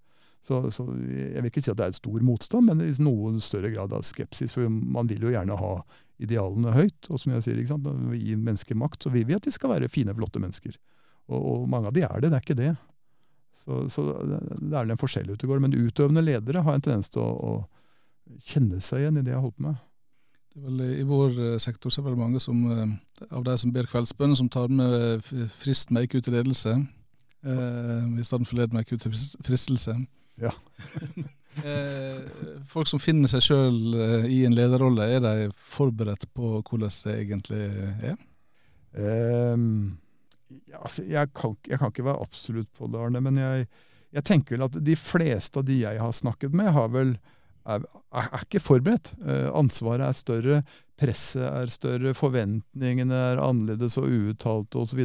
Så, 0.42 0.58
så, 0.74 0.88
Jeg 1.06 1.38
vil 1.38 1.50
ikke 1.52 1.62
si 1.62 1.70
at 1.70 1.78
det 1.78 1.86
er 1.86 1.94
stor 1.94 2.24
motstand, 2.26 2.66
men 2.66 2.80
i 2.82 2.90
noen 3.04 3.38
større 3.44 3.70
grad 3.70 3.92
av 3.94 4.02
skepsis. 4.02 4.56
For 4.56 4.66
man 4.66 5.06
vil 5.10 5.22
jo 5.22 5.30
gjerne 5.30 5.58
ha 5.58 5.74
idealene 6.22 6.72
høyt. 6.74 7.10
Og 7.10 7.20
som 7.22 7.36
jeg 7.36 7.44
sier, 7.46 7.60
ikke 7.60 7.76
sant? 7.76 7.86
når 7.86 8.16
vi 8.16 8.24
gir 8.24 8.40
mennesker 8.42 8.78
makt, 8.78 9.06
så 9.06 9.12
vil 9.14 9.28
vi 9.28 9.36
at 9.38 9.46
de 9.46 9.52
skal 9.54 9.70
være 9.76 9.90
fine, 9.92 10.14
flotte 10.18 10.42
mennesker. 10.42 10.74
Og, 11.30 11.38
og 11.38 11.68
mange 11.70 11.92
av 11.92 11.94
de 11.94 12.02
er 12.08 12.24
det, 12.24 12.32
det 12.32 12.40
er 12.40 12.46
ikke 12.46 12.58
det. 12.58 12.72
Så, 13.52 13.84
så 13.92 14.04
det 14.24 14.38
er 14.40 14.80
vel 14.80 14.94
en 14.94 15.00
forskjell 15.00 15.30
ute 15.30 15.46
og 15.46 15.54
går. 15.54 15.62
Men 15.62 15.76
utøvende 15.76 16.24
ledere 16.24 16.64
har 16.64 16.76
en 16.76 16.84
tendens 16.84 17.12
til 17.12 17.22
å, 17.22 17.32
å 17.32 18.38
kjenne 18.42 18.80
seg 18.82 19.04
igjen 19.04 19.20
i 19.20 19.24
det 19.24 19.34
jeg 19.34 19.38
har 19.38 19.44
holdt 19.44 19.58
på 19.60 19.68
med. 19.68 19.80
Vel, 20.62 20.80
I 21.00 21.04
vår 21.08 21.38
eh, 21.40 21.58
sektor 21.62 21.92
så 21.92 22.02
er 22.02 22.10
det 22.10 22.20
mange 22.20 22.40
som, 22.42 22.58
eh, 22.68 23.28
av 23.32 23.44
de 23.46 23.54
som 23.60 23.72
ber 23.72 23.88
kveldsbønn, 23.88 24.34
som 24.36 24.50
tar 24.52 24.72
med 24.72 25.24
frist 25.60 25.92
meg 25.94 26.08
ikke 26.08 26.20
ut 26.20 26.28
i 26.28 26.34
ledelse, 26.34 26.74
eh, 27.46 28.10
i 28.20 28.26
stedet 28.26 28.48
for 28.48 28.60
led 28.60 28.74
meg 28.74 28.84
ikke 28.84 28.98
ut 28.98 29.06
til 29.06 29.14
fristelse. 29.46 29.96
Ja. 30.42 30.52
eh, 31.64 32.20
folk 32.68 32.90
som 32.90 33.00
finner 33.00 33.32
seg 33.32 33.46
sjøl 33.46 33.96
eh, 33.96 34.28
i 34.32 34.42
en 34.48 34.56
lederrolle, 34.56 35.08
er 35.08 35.24
de 35.24 35.48
forberedt 35.56 36.28
på 36.36 36.58
hvordan 36.60 36.92
det 37.06 37.16
egentlig 37.24 37.64
er? 38.12 38.20
Um, 38.92 39.96
altså, 40.78 41.04
jeg, 41.08 41.32
kan, 41.36 41.56
jeg, 41.68 41.78
kan, 41.80 41.92
ikke 41.92 42.06
være 42.08 42.24
absolutt 42.24 42.70
på 42.76 42.90
det, 42.90 43.00
Arne, 43.00 43.22
men 43.24 43.40
jeg, 43.40 43.68
jeg 44.12 44.26
tenker 44.28 44.56
vel 44.56 44.66
at 44.68 44.80
de 44.84 44.96
fleste 44.98 45.60
av 45.60 45.68
de 45.68 45.82
jeg 45.82 46.02
har 46.02 46.16
snakket 46.16 46.56
med, 46.56 46.72
har 46.76 46.90
vel 46.94 47.16
er, 47.68 47.84
er 48.14 48.42
ikke 48.42 48.62
forberedt. 48.62 49.12
Eh, 49.22 49.48
ansvaret 49.54 50.04
er 50.06 50.16
større, 50.16 50.56
presset 50.98 51.44
er 51.46 51.70
større, 51.72 52.14
forventningene 52.16 53.16
er 53.32 53.42
annerledes 53.42 53.96
og 54.00 54.10
uuttalte 54.10 54.82
osv. 54.82 55.02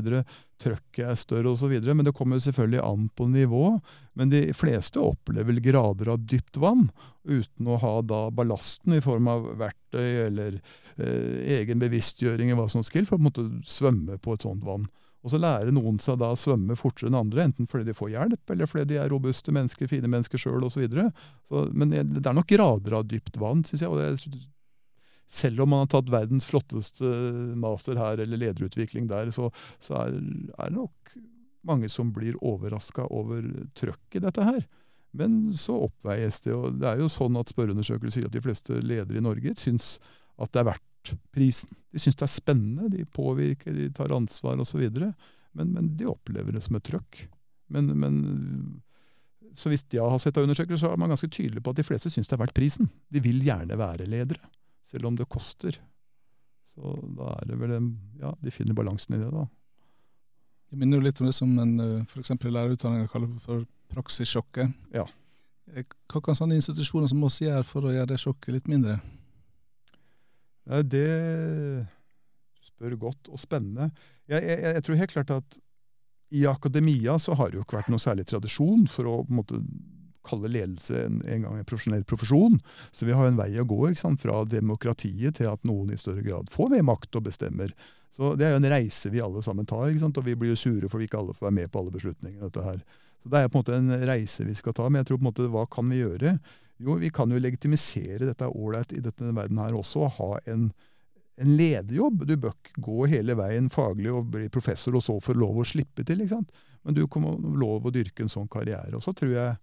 Trøkket 0.61 1.03
er 1.05 1.19
større 1.19 1.53
osv. 1.53 1.73
Men 1.87 2.05
det 2.07 2.15
kommer 2.17 2.41
selvfølgelig 2.41 2.83
an 2.83 3.07
på 3.17 3.29
nivå. 3.33 3.77
Men 4.17 4.33
de 4.33 4.43
fleste 4.57 5.01
opplever 5.03 5.61
grader 5.63 6.13
av 6.13 6.25
dypt 6.25 6.59
vann, 6.61 6.87
uten 7.27 7.69
å 7.69 7.79
ha 7.81 7.95
da 8.01 8.27
ballasten 8.33 8.97
i 8.97 9.03
form 9.05 9.29
av 9.31 9.51
verktøy 9.59 10.27
eller 10.27 10.59
eh, 10.97 11.59
egen 11.59 11.81
bevisstgjøring 11.83 12.53
i 12.53 12.57
hva 12.57 12.69
som 12.71 12.85
skal 12.85 13.03
til 13.03 13.11
for 13.11 13.21
å 13.21 13.27
måtte 13.27 13.49
svømme 13.67 14.17
på 14.21 14.33
et 14.33 14.47
sånt 14.47 14.65
vann. 14.65 14.87
Og 15.27 15.33
så 15.33 15.39
lærer 15.43 15.73
noen 15.75 15.97
seg 15.99 16.21
da 16.21 16.29
å 16.31 16.39
svømme 16.39 16.77
fortere 16.79 17.09
enn 17.11 17.17
andre, 17.19 17.49
enten 17.49 17.67
fordi 17.67 17.89
de 17.89 17.95
får 17.97 18.13
hjelp, 18.13 18.53
eller 18.53 18.69
fordi 18.71 18.93
de 18.93 18.99
er 19.01 19.09
robuste 19.11 19.51
mennesker, 19.51 19.89
fine 19.91 20.07
mennesker 20.07 20.39
sjøl 20.39 20.63
osv. 20.63 20.85
Men 21.75 21.91
det 21.91 22.23
er 22.23 22.37
nok 22.37 22.47
grader 22.47 22.95
av 23.01 23.09
dypt 23.11 23.35
vann, 23.41 23.65
syns 23.67 23.83
jeg. 23.83 23.91
og 23.91 23.99
det 23.99 24.45
selv 25.27 25.65
om 25.65 25.73
man 25.73 25.83
har 25.83 25.89
tatt 25.91 26.07
verdens 26.07 26.47
flotteste 26.47 27.09
master 27.59 27.99
her, 27.99 28.21
eller 28.23 28.39
lederutvikling 28.39 29.09
der, 29.11 29.33
så, 29.35 29.49
så 29.83 29.97
er, 30.05 30.15
er, 30.55 30.69
det 30.69 30.77
nok 30.77 31.17
mange 31.67 31.89
som 31.91 32.13
blir 32.15 32.39
overraska 32.39 33.09
over 33.11 33.43
trøkket 33.75 34.21
i 34.21 34.23
dette 34.23 34.47
her. 34.47 34.61
Men 35.17 35.39
så 35.59 35.75
oppveies 35.89 36.39
det. 36.45 36.55
og 36.55 36.79
Det 36.79 36.87
er 36.87 37.01
jo 37.03 37.11
sånn 37.11 37.35
at 37.39 37.51
spørreundersøkelser 37.51 38.21
sier 38.21 38.29
at 38.29 38.35
de 38.37 38.43
fleste 38.43 38.79
ledere 38.79 39.19
i 39.19 39.25
Norge 39.27 39.57
syns 39.59 39.97
at 40.39 40.53
det 40.53 40.63
er 40.63 40.69
verdt 40.71 40.86
prisen. 41.33 41.71
De 41.93 42.01
syns 42.01 42.17
det 42.19 42.25
er 42.27 42.33
spennende, 42.33 42.91
de 42.93 43.05
påvirker, 43.15 43.73
de 43.75 43.89
tar 43.95 44.13
ansvar 44.15 44.59
osv. 44.61 44.83
Men, 44.97 45.73
men 45.73 45.89
de 45.97 46.09
opplever 46.09 46.55
det 46.55 46.63
som 46.65 46.77
et 46.77 46.85
trøkk. 46.87 47.23
Men, 47.73 47.91
men 47.99 48.19
så 49.57 49.71
hvis 49.71 49.85
jeg 49.89 50.03
har 50.03 50.21
sett 50.21 50.37
av 50.37 50.45
undersøkelser, 50.45 50.85
så 50.85 50.93
er 50.93 51.01
man 51.01 51.11
ganske 51.11 51.29
tydelig 51.33 51.63
på 51.65 51.73
at 51.73 51.79
de 51.79 51.85
fleste 51.87 52.11
syns 52.13 52.29
det 52.29 52.37
er 52.37 52.43
verdt 52.43 52.57
prisen. 52.57 52.89
De 53.09 53.21
vil 53.23 53.39
gjerne 53.43 53.77
være 53.79 54.09
ledere, 54.09 54.51
selv 54.85 55.09
om 55.09 55.17
det 55.17 55.29
koster. 55.31 55.79
Så 56.67 56.93
da 57.17 57.31
er 57.39 57.47
det 57.49 57.57
vel 57.61 57.77
en, 57.77 57.93
Ja, 58.21 58.33
de 58.43 58.53
finner 58.53 58.77
balansen 58.77 59.15
i 59.17 59.21
det, 59.21 59.31
da. 59.33 59.47
Det 60.67 60.77
minner 60.77 60.99
jo 60.99 61.05
litt 61.05 61.21
om 61.23 61.29
det 61.29 61.35
som 61.35 61.53
en 61.63 61.77
eh, 61.79 62.03
f.eks. 62.03 62.33
lærerutdanninga 62.43 63.07
kaller 63.09 63.31
for 63.39 63.63
praksissjokket. 63.93 64.73
Ja. 64.93 65.05
Eh, 65.71 65.87
hva 66.11 66.21
kan 66.23 66.35
sånne 66.37 66.57
institusjoner 66.59 67.07
som 67.11 67.23
oss 67.23 67.39
gjøre 67.41 67.63
for 67.67 67.87
å 67.87 67.93
gjøre 67.95 68.11
det 68.11 68.19
sjokket 68.21 68.57
litt 68.57 68.67
mindre? 68.71 68.97
Det 70.67 71.07
spør 72.65 72.97
godt 72.99 73.29
og 73.31 73.39
spennende. 73.39 73.89
Jeg, 74.27 74.43
jeg, 74.43 74.59
jeg, 74.63 74.83
tror 74.83 74.99
helt 74.99 75.13
klart 75.15 75.35
at 75.37 75.59
i 76.35 76.43
akademia 76.45 77.15
så 77.19 77.37
har 77.39 77.49
det 77.49 77.59
jo 77.59 77.63
ikke 77.63 77.79
vært 77.79 77.91
noe 77.93 78.03
særlig 78.03 78.27
tradisjon 78.27 78.83
for 78.91 79.07
å 79.07 79.21
måte 79.31 79.61
kalle 80.27 80.51
ledelse 80.51 81.05
en, 81.05 81.21
en 81.23 81.45
gang 81.45 81.57
en 81.57 81.67
profesjonell 81.67 82.03
profesjon. 82.03 82.59
Så 82.91 83.07
vi 83.07 83.15
har 83.15 83.27
en 83.27 83.39
vei 83.39 83.53
å 83.59 83.67
gå 83.67 83.93
fra 84.19 84.43
demokratiet 84.49 85.39
til 85.39 85.49
at 85.51 85.63
noen 85.67 85.93
i 85.93 85.99
større 85.99 86.25
grad 86.25 86.51
får 86.51 86.73
mer 86.75 86.85
makt 86.89 87.15
og 87.15 87.29
bestemmer 87.29 87.73
Så 88.11 88.35
Det 88.35 88.47
er 88.47 88.55
jo 88.55 88.61
en 88.61 88.71
reise 88.71 89.09
vi 89.13 89.21
alle 89.21 89.43
sammen 89.43 89.65
tar, 89.65 89.87
og 89.87 90.23
vi 90.25 90.35
blir 90.35 90.55
jo 90.55 90.59
sure 90.59 90.89
for 90.89 90.99
vi 90.99 91.07
ikke 91.07 91.19
alle 91.21 91.35
får 91.37 91.47
være 91.47 91.59
med 91.61 91.71
på 91.71 91.79
alle 91.79 91.91
beslutninger. 91.91 92.41
dette 92.41 92.63
her. 92.63 92.79
Så 93.23 93.29
Det 93.29 93.39
er 93.39 93.49
på 93.49 93.57
en 93.57 93.63
måte 93.63 93.75
en 93.77 94.07
reise 94.07 94.43
vi 94.43 94.55
skal 94.55 94.73
ta, 94.73 94.89
men 94.89 94.99
jeg 94.99 95.07
tror 95.07 95.17
på 95.17 95.23
en 95.23 95.31
måte, 95.31 95.51
hva 95.51 95.65
kan 95.69 95.89
vi 95.89 96.01
gjøre? 96.01 96.39
Jo, 96.77 96.97
vi 97.01 97.09
kan 97.13 97.31
jo 97.33 97.39
legitimisere 97.41 98.27
dette 98.27 98.49
ålreit 98.49 98.93
i 98.93 99.01
denne 99.01 99.33
verden 99.37 99.59
her 99.61 99.77
også, 99.77 100.05
og 100.05 100.17
ha 100.19 100.29
en, 100.53 100.67
en 101.41 101.55
lederjobb. 101.57 102.25
Du 102.29 102.35
bør 102.37 102.53
ikke 102.53 102.83
gå 102.85 103.07
hele 103.13 103.37
veien 103.39 103.71
faglig 103.73 104.13
og 104.13 104.29
bli 104.35 104.49
professor 104.53 104.97
og 104.97 105.05
så 105.05 105.17
få 105.23 105.33
lov 105.37 105.61
å 105.61 105.65
slippe 105.67 106.05
til. 106.05 106.21
ikke 106.21 106.35
sant? 106.35 106.53
Men 106.85 106.97
du 106.97 107.03
kommer 107.11 107.39
lov 107.57 107.87
å 107.87 107.93
dyrke 107.93 108.23
en 108.23 108.31
sånn 108.31 108.49
karriere. 108.51 108.93
Og 108.95 109.03
så 109.03 109.15
tror 109.17 109.33
jeg 109.33 109.57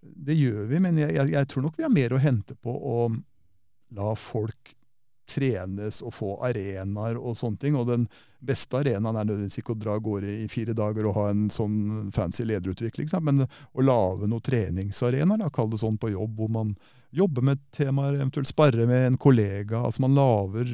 Det 0.00 0.32
gjør 0.32 0.64
vi, 0.64 0.78
men 0.80 0.96
jeg, 0.96 1.12
jeg, 1.12 1.28
jeg 1.34 1.46
tror 1.52 1.62
nok 1.66 1.74
vi 1.76 1.84
har 1.84 1.92
mer 1.92 2.14
å 2.16 2.20
hente 2.20 2.54
på 2.56 2.72
å 2.72 3.10
la 3.92 4.14
folk 4.16 4.70
trenes 5.30 6.00
og 6.02 6.14
få 6.16 6.34
arenaer 6.46 7.18
og 7.18 7.38
sånne 7.38 7.60
ting. 7.62 7.78
Og 7.78 7.88
den 7.88 8.06
beste 8.42 8.80
arenaen 8.80 9.14
er 9.14 9.28
nødvendigvis 9.28 9.62
ikke 9.62 9.76
å 9.76 9.80
dra 9.80 9.96
av 9.96 10.04
gårde 10.04 10.36
i 10.44 10.48
fire 10.50 10.74
dager 10.76 11.08
og 11.08 11.16
ha 11.18 11.26
en 11.32 11.48
sånn 11.52 12.10
fancy 12.14 12.46
lederutvikling, 12.48 13.10
men 13.26 13.44
å 13.46 13.84
lage 13.84 14.28
noen 14.30 14.46
treningsarenaer, 14.46 15.52
kall 15.54 15.70
det 15.72 15.82
sånn 15.82 16.00
på 16.00 16.12
jobb, 16.14 16.38
hvor 16.40 16.52
man 16.52 16.74
jobber 17.10 17.42
med 17.42 17.62
temaer, 17.74 18.18
eventuelt 18.18 18.48
sparre 18.48 18.86
med 18.86 19.06
en 19.06 19.18
kollega. 19.20 19.80
altså 19.84 20.02
Man 20.02 20.14
lager 20.14 20.70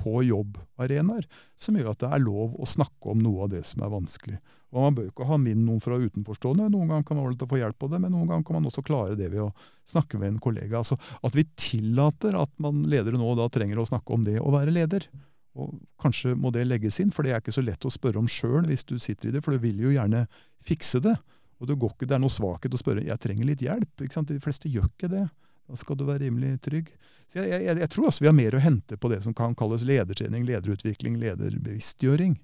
på 0.00 0.22
jobbarenaer 0.24 1.26
som 1.56 1.76
gjør 1.76 1.92
at 1.92 2.02
det 2.02 2.10
er 2.12 2.24
lov 2.24 2.56
å 2.60 2.68
snakke 2.68 3.12
om 3.12 3.22
noe 3.24 3.46
av 3.46 3.52
det 3.54 3.62
som 3.68 3.84
er 3.84 3.92
vanskelig. 3.92 4.38
Og 4.74 4.82
Man 4.82 4.96
bør 4.96 5.10
ikke 5.10 5.28
ha 5.28 5.36
min 5.38 5.60
noen 5.66 5.82
fra 5.82 5.96
utenforstående. 6.00 6.66
Noen 6.72 6.90
ganger 6.90 7.06
kan 7.06 7.20
man 7.20 7.36
få 7.38 7.60
hjelp 7.60 7.78
på 7.78 7.88
det, 7.92 8.00
men 8.02 8.12
noen 8.12 8.32
ganger 8.32 8.46
kan 8.48 8.58
man 8.58 8.66
også 8.70 8.82
klare 8.86 9.14
det 9.18 9.30
ved 9.30 9.44
å 9.44 9.52
snakke 9.86 10.18
med 10.18 10.32
en 10.32 10.40
kollega. 10.42 10.80
Altså 10.80 10.98
At 11.22 11.36
vi 11.36 11.46
tillater 11.54 12.34
at 12.40 12.50
man 12.62 12.82
ledere 12.90 13.20
nå 13.20 13.28
og 13.30 13.38
da 13.38 13.46
trenger 13.52 13.78
å 13.78 13.86
snakke 13.86 14.16
om 14.16 14.26
det 14.26 14.40
å 14.42 14.50
være 14.54 14.74
leder. 14.74 15.06
Og 15.54 15.76
Kanskje 16.02 16.34
må 16.34 16.50
det 16.50 16.66
legges 16.66 16.98
inn, 17.00 17.14
for 17.14 17.22
det 17.22 17.36
er 17.36 17.44
ikke 17.44 17.54
så 17.54 17.62
lett 17.62 17.86
å 17.86 17.92
spørre 17.92 18.18
om 18.18 18.28
sjøl 18.28 18.66
hvis 18.66 18.82
du 18.88 18.96
sitter 18.98 19.30
i 19.30 19.36
det. 19.36 19.44
For 19.44 19.54
du 19.54 19.62
vil 19.62 19.78
jo 19.86 19.94
gjerne 19.94 20.26
fikse 20.64 21.00
det. 21.04 21.14
Og 21.62 21.70
det, 21.70 21.78
går 21.78 21.94
ikke, 21.94 22.08
det 22.10 22.16
er 22.16 22.24
noe 22.24 22.34
svakhet 22.34 22.74
å 22.74 22.80
spørre 22.80 23.06
jeg 23.06 23.22
trenger 23.22 23.46
litt 23.46 23.62
hjelp. 23.62 24.02
De 24.02 24.42
fleste 24.42 24.68
gjør 24.72 24.90
ikke 24.90 25.12
det. 25.12 25.28
Da 25.68 25.78
skal 25.80 25.96
du 25.96 26.04
være 26.08 26.26
rimelig 26.26 26.58
trygg. 26.64 26.90
Så 27.30 27.40
jeg, 27.40 27.62
jeg, 27.64 27.78
jeg 27.80 27.90
tror 27.92 28.10
også 28.10 28.24
vi 28.24 28.28
har 28.28 28.36
mer 28.36 28.56
å 28.56 28.62
hente 28.62 28.98
på 29.00 29.08
det 29.12 29.22
som 29.24 29.34
kan 29.36 29.56
kalles 29.56 29.86
ledertrening, 29.88 30.44
lederutvikling, 30.48 31.16
lederbevisstgjøring. 31.22 32.36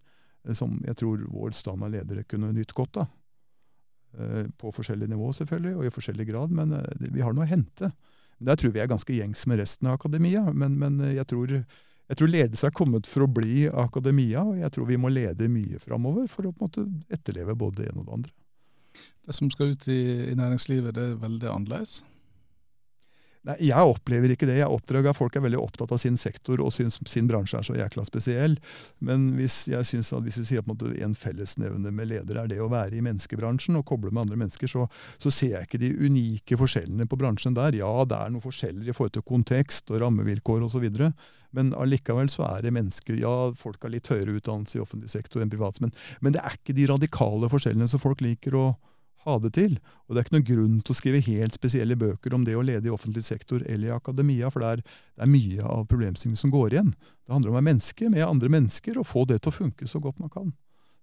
Eh, 0.46 0.54
som 0.56 0.78
jeg 0.86 0.96
tror 1.00 1.26
vår 1.30 1.56
stand 1.56 1.84
av 1.84 1.92
ledere 1.92 2.24
kunne 2.28 2.52
nytt 2.56 2.72
godt 2.76 3.02
av. 3.04 3.12
Eh, 4.18 4.48
på 4.58 4.72
forskjellig 4.74 5.10
nivå, 5.10 5.32
selvfølgelig, 5.36 5.76
og 5.76 5.86
i 5.86 5.94
forskjellig 5.94 6.26
grad, 6.32 6.54
men 6.54 6.74
eh, 6.80 7.06
vi 7.12 7.22
har 7.22 7.36
noe 7.36 7.46
å 7.46 7.50
hente. 7.50 7.92
Der 8.40 8.56
tror 8.56 8.72
vi 8.74 8.80
er 8.80 8.90
ganske 8.90 9.14
gjengs 9.14 9.44
med 9.50 9.60
resten 9.60 9.90
av 9.90 9.98
akademia, 9.98 10.46
men, 10.56 10.78
men 10.80 10.96
jeg, 11.12 11.26
tror, 11.28 11.52
jeg, 11.52 12.16
tror, 12.16 12.30
ledelse 12.32 12.70
er 12.70 12.74
kommet 12.74 13.06
for 13.06 13.26
å 13.26 13.30
bli 13.30 13.66
akademia, 13.68 14.46
og 14.48 14.62
jeg 14.62 14.72
tror 14.74 14.88
vi 14.88 14.98
må 14.98 15.12
lede 15.12 15.50
mye 15.52 15.78
framover 15.82 16.24
for 16.32 16.48
å 16.48 16.54
på 16.54 16.64
en 16.64 16.70
måte 16.70 16.86
etterleve 17.12 17.58
både 17.60 17.82
det 17.82 17.90
ene 17.90 18.00
og 18.00 18.08
det 18.08 18.16
andre. 18.16 18.32
Det 19.28 19.36
som 19.36 19.50
skal 19.52 19.76
ut 19.76 19.84
i, 19.92 20.00
i 20.32 20.38
næringslivet, 20.38 20.96
det 20.96 21.04
er 21.04 21.20
veldig 21.20 21.52
annerledes? 21.52 22.00
Nei, 23.48 23.56
Jeg 23.70 23.88
opplever 23.88 24.34
ikke 24.34 24.44
det. 24.48 24.58
Jeg 24.58 24.68
oppdrager 24.68 25.14
at 25.14 25.16
folk 25.16 25.36
er 25.36 25.44
veldig 25.46 25.60
opptatt 25.62 25.92
av 25.94 26.00
sin 26.02 26.18
sektor 26.20 26.60
og 26.60 26.74
syns 26.76 26.98
sin 27.08 27.28
bransje 27.30 27.56
er 27.56 27.64
så 27.64 27.76
jækla 27.78 28.04
spesiell. 28.04 28.58
Men 29.00 29.30
hvis 29.38 29.62
jeg 29.70 29.86
synes 29.88 30.12
at 30.12 30.26
hvis 30.26 30.36
vi 30.42 30.44
sier 30.50 30.64
at 30.64 30.84
en 31.06 31.16
fellesnevner 31.16 31.94
med 31.96 32.10
ledere 32.10 32.44
er 32.44 32.50
det 32.52 32.60
å 32.60 32.68
være 32.72 32.98
i 32.98 33.04
menneskebransjen 33.04 33.80
og 33.80 33.86
koble 33.88 34.12
med 34.12 34.26
andre 34.26 34.42
mennesker, 34.42 34.68
så, 34.68 34.84
så, 35.16 35.32
ser 35.32 35.54
jeg 35.54 35.68
ikke 35.68 35.80
de 35.80 35.92
unike 36.04 36.60
forskjellene 36.60 37.08
på 37.08 37.16
bransjen 37.20 37.56
der. 37.56 37.78
Ja, 37.80 37.92
det 38.04 38.18
er 38.18 38.34
noen 38.34 38.44
forskjeller 38.44 38.84
i 38.84 38.96
forhold 38.96 39.16
til 39.16 39.24
kontekst 39.32 39.88
og 39.88 40.02
rammevilkår 40.04 40.68
osv. 40.68 40.84
Men 41.56 41.72
allikevel 41.74 42.28
så 42.30 42.44
er 42.50 42.66
det 42.66 42.76
mennesker 42.76 43.16
Ja, 43.18 43.34
folk 43.56 43.80
har 43.82 43.94
litt 43.94 44.12
høyere 44.12 44.36
utdannelse 44.36 44.76
i 44.76 44.84
offentlig 44.84 45.10
sektor 45.10 45.40
enn 45.40 45.50
privat, 45.50 45.80
men, 45.80 45.96
men 46.20 46.36
det 46.36 46.44
er 46.44 46.60
ikke 46.60 46.76
de 46.76 46.86
radikale 46.92 47.48
forskjellene 47.50 47.88
som 47.88 48.02
folk 48.02 48.20
liker 48.20 48.54
å 48.58 48.68
ha 49.26 49.36
det 49.42 49.52
til. 49.56 49.76
Og 50.06 50.14
det 50.14 50.20
er 50.20 50.26
ikke 50.26 50.36
noen 50.36 50.48
grunn 50.48 50.78
til 50.80 50.94
å 50.94 50.98
skrive 50.98 51.20
helt 51.26 51.56
spesielle 51.56 51.96
bøker 52.00 52.34
om 52.36 52.46
det 52.46 52.56
å 52.58 52.64
lede 52.64 52.88
i 52.88 52.94
offentlig 52.94 53.24
sektor 53.26 53.62
eller 53.66 53.90
i 53.90 53.94
akademia, 53.94 54.50
for 54.52 54.64
det 54.64 54.72
er, 54.72 54.82
det 55.16 55.26
er 55.26 55.32
mye 55.32 55.68
av 55.76 55.86
problemstillingen 55.90 56.40
som 56.40 56.54
går 56.54 56.76
igjen. 56.76 56.90
Det 57.26 57.34
handler 57.34 57.52
om 57.52 57.56
å 57.56 57.60
være 57.60 57.68
menneske 57.70 58.10
med 58.12 58.26
andre 58.26 58.52
mennesker 58.52 59.00
og 59.00 59.08
få 59.10 59.26
det 59.30 59.42
til 59.42 59.52
å 59.52 59.58
funke 59.60 59.88
så 59.90 60.02
godt 60.02 60.22
man 60.22 60.32
kan. 60.32 60.52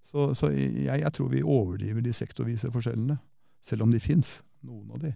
Så, 0.07 0.31
så 0.39 0.51
jeg, 0.53 0.85
jeg, 0.87 1.13
tror 1.15 1.31
vi 1.33 1.43
overdriver 1.43 2.03
de 2.03 2.13
sektorvise 2.15 2.71
forskjellene, 2.71 3.17
selv 3.63 3.83
om 3.83 3.91
de 3.91 3.99
fins, 3.99 4.37
noen 4.63 4.93
av 4.95 5.01
de. 5.03 5.11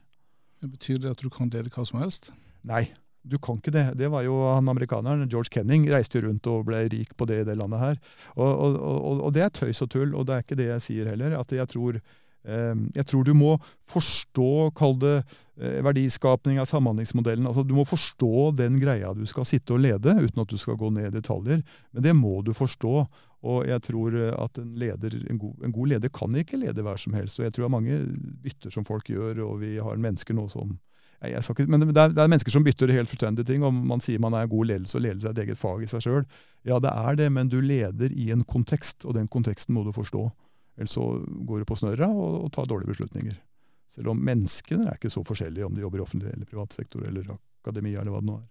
Betyr 0.62 1.00
det 1.02 1.16
at 1.16 1.24
du 1.24 1.32
kan 1.34 1.50
lede 1.50 1.72
hva 1.74 1.86
som 1.88 2.02
helst? 2.04 2.30
Nei, 2.68 2.84
du 3.24 3.38
kan 3.42 3.58
ikke 3.58 3.74
det. 3.74 3.86
Det 3.98 4.10
var 4.12 4.26
jo 4.26 4.36
han 4.50 4.70
amerikaneren, 4.70 5.30
George 5.30 5.54
Kenning, 5.54 5.88
reiste 5.90 6.22
rundt 6.26 6.48
og 6.50 6.66
ble 6.68 6.84
rik 6.92 7.16
på 7.18 7.28
det 7.30 7.42
i 7.42 7.48
det 7.48 7.56
landet 7.58 7.82
her. 7.82 8.00
Og, 8.36 8.50
og, 8.50 8.78
og, 8.82 9.22
og 9.28 9.36
det 9.36 9.46
er 9.46 9.54
tøys 9.54 9.82
og 9.86 9.92
tull, 9.94 10.16
og 10.18 10.28
det 10.28 10.36
er 10.36 10.46
ikke 10.46 10.58
det 10.60 10.70
jeg 10.72 10.86
sier 10.88 11.12
heller. 11.14 11.38
at 11.40 11.54
jeg 11.54 11.70
tror 11.72 12.02
jeg 12.42 13.06
tror 13.06 13.26
du 13.26 13.36
må 13.38 13.56
forstå, 13.92 14.72
kall 14.78 14.96
det 15.02 15.16
eh, 15.20 15.80
verdiskapning 15.86 16.60
av 16.62 16.70
samhandlingsmodellen. 16.70 17.48
altså 17.48 17.64
Du 17.68 17.76
må 17.78 17.86
forstå 17.86 18.52
den 18.58 18.80
greia 18.82 19.14
du 19.14 19.26
skal 19.30 19.46
sitte 19.46 19.76
og 19.76 19.84
lede, 19.84 20.16
uten 20.18 20.42
at 20.42 20.50
du 20.50 20.58
skal 20.58 20.80
gå 20.80 20.90
ned 20.94 21.12
i 21.12 21.18
detaljer. 21.20 21.62
Men 21.92 22.06
det 22.06 22.16
må 22.18 22.40
du 22.46 22.54
forstå. 22.58 23.06
Og 23.42 23.66
jeg 23.70 23.84
tror 23.86 24.18
eh, 24.18 24.34
at 24.34 24.62
en, 24.62 24.72
leder, 24.80 25.18
en, 25.30 25.42
god, 25.42 25.66
en 25.66 25.76
god 25.76 25.94
leder 25.94 26.14
kan 26.14 26.38
ikke 26.38 26.62
lede 26.62 26.86
hver 26.86 27.02
som 27.02 27.18
helst. 27.18 27.40
Og 27.40 27.46
jeg 27.46 27.54
tror 27.54 27.68
det 27.68 27.70
er 27.70 27.78
mange 27.78 28.00
bytter 28.46 28.74
som 28.74 28.88
folk 28.88 29.12
gjør, 29.12 29.44
og 29.48 29.60
vi 29.62 29.76
har 29.78 30.02
mennesker 30.02 30.38
nå 30.38 30.48
som 30.52 30.80
ikke, 31.22 31.68
men 31.70 31.84
det 31.84 31.92
er, 31.94 32.14
det 32.16 32.18
er, 32.24 32.30
mennesker 32.32 32.50
som 32.50 32.64
bytter 32.66 32.90
helt 32.96 33.10
fullstendige 33.10 33.46
ting. 33.46 33.62
og 33.62 33.74
Man 33.74 34.02
sier 34.02 34.18
man 34.18 34.34
er 34.34 34.50
god 34.50 34.72
ledelse 34.72 34.98
og 34.98 35.04
ledelse 35.06 35.30
er 35.30 35.36
et 35.36 35.44
eget 35.44 35.60
fag 35.60 35.84
i 35.86 35.90
seg 35.90 36.02
sjøl. 36.02 36.24
Ja, 36.66 36.80
det 36.82 36.90
er 36.90 37.20
det, 37.20 37.28
men 37.30 37.52
du 37.52 37.60
leder 37.62 38.10
i 38.10 38.32
en 38.34 38.42
kontekst, 38.42 39.06
og 39.06 39.14
den 39.14 39.30
konteksten 39.30 39.76
må 39.78 39.84
du 39.86 39.92
forstå. 39.94 40.32
Ellers 40.78 40.96
så 40.96 41.06
går 41.48 41.62
du 41.62 41.68
på 41.70 41.78
snørra 41.80 42.10
og, 42.10 42.46
og 42.46 42.52
tar 42.56 42.70
dårlige 42.70 42.94
beslutninger. 42.94 43.36
Selv 43.92 44.14
om 44.14 44.22
menneskene 44.24 44.88
er 44.88 45.00
ikke 45.00 45.12
så 45.12 45.24
forskjellige 45.28 45.68
om 45.68 45.76
de 45.76 45.84
jobber 45.84 46.00
i 46.00 46.06
offentlig 46.06 46.32
eller 46.32 46.48
privat 46.48 46.74
sektor 46.74 47.04
eller 47.08 47.28
akademia 47.34 48.02
eller 48.02 48.16
hva 48.16 48.24
det 48.24 48.30
nå 48.30 48.38
er. 48.40 48.48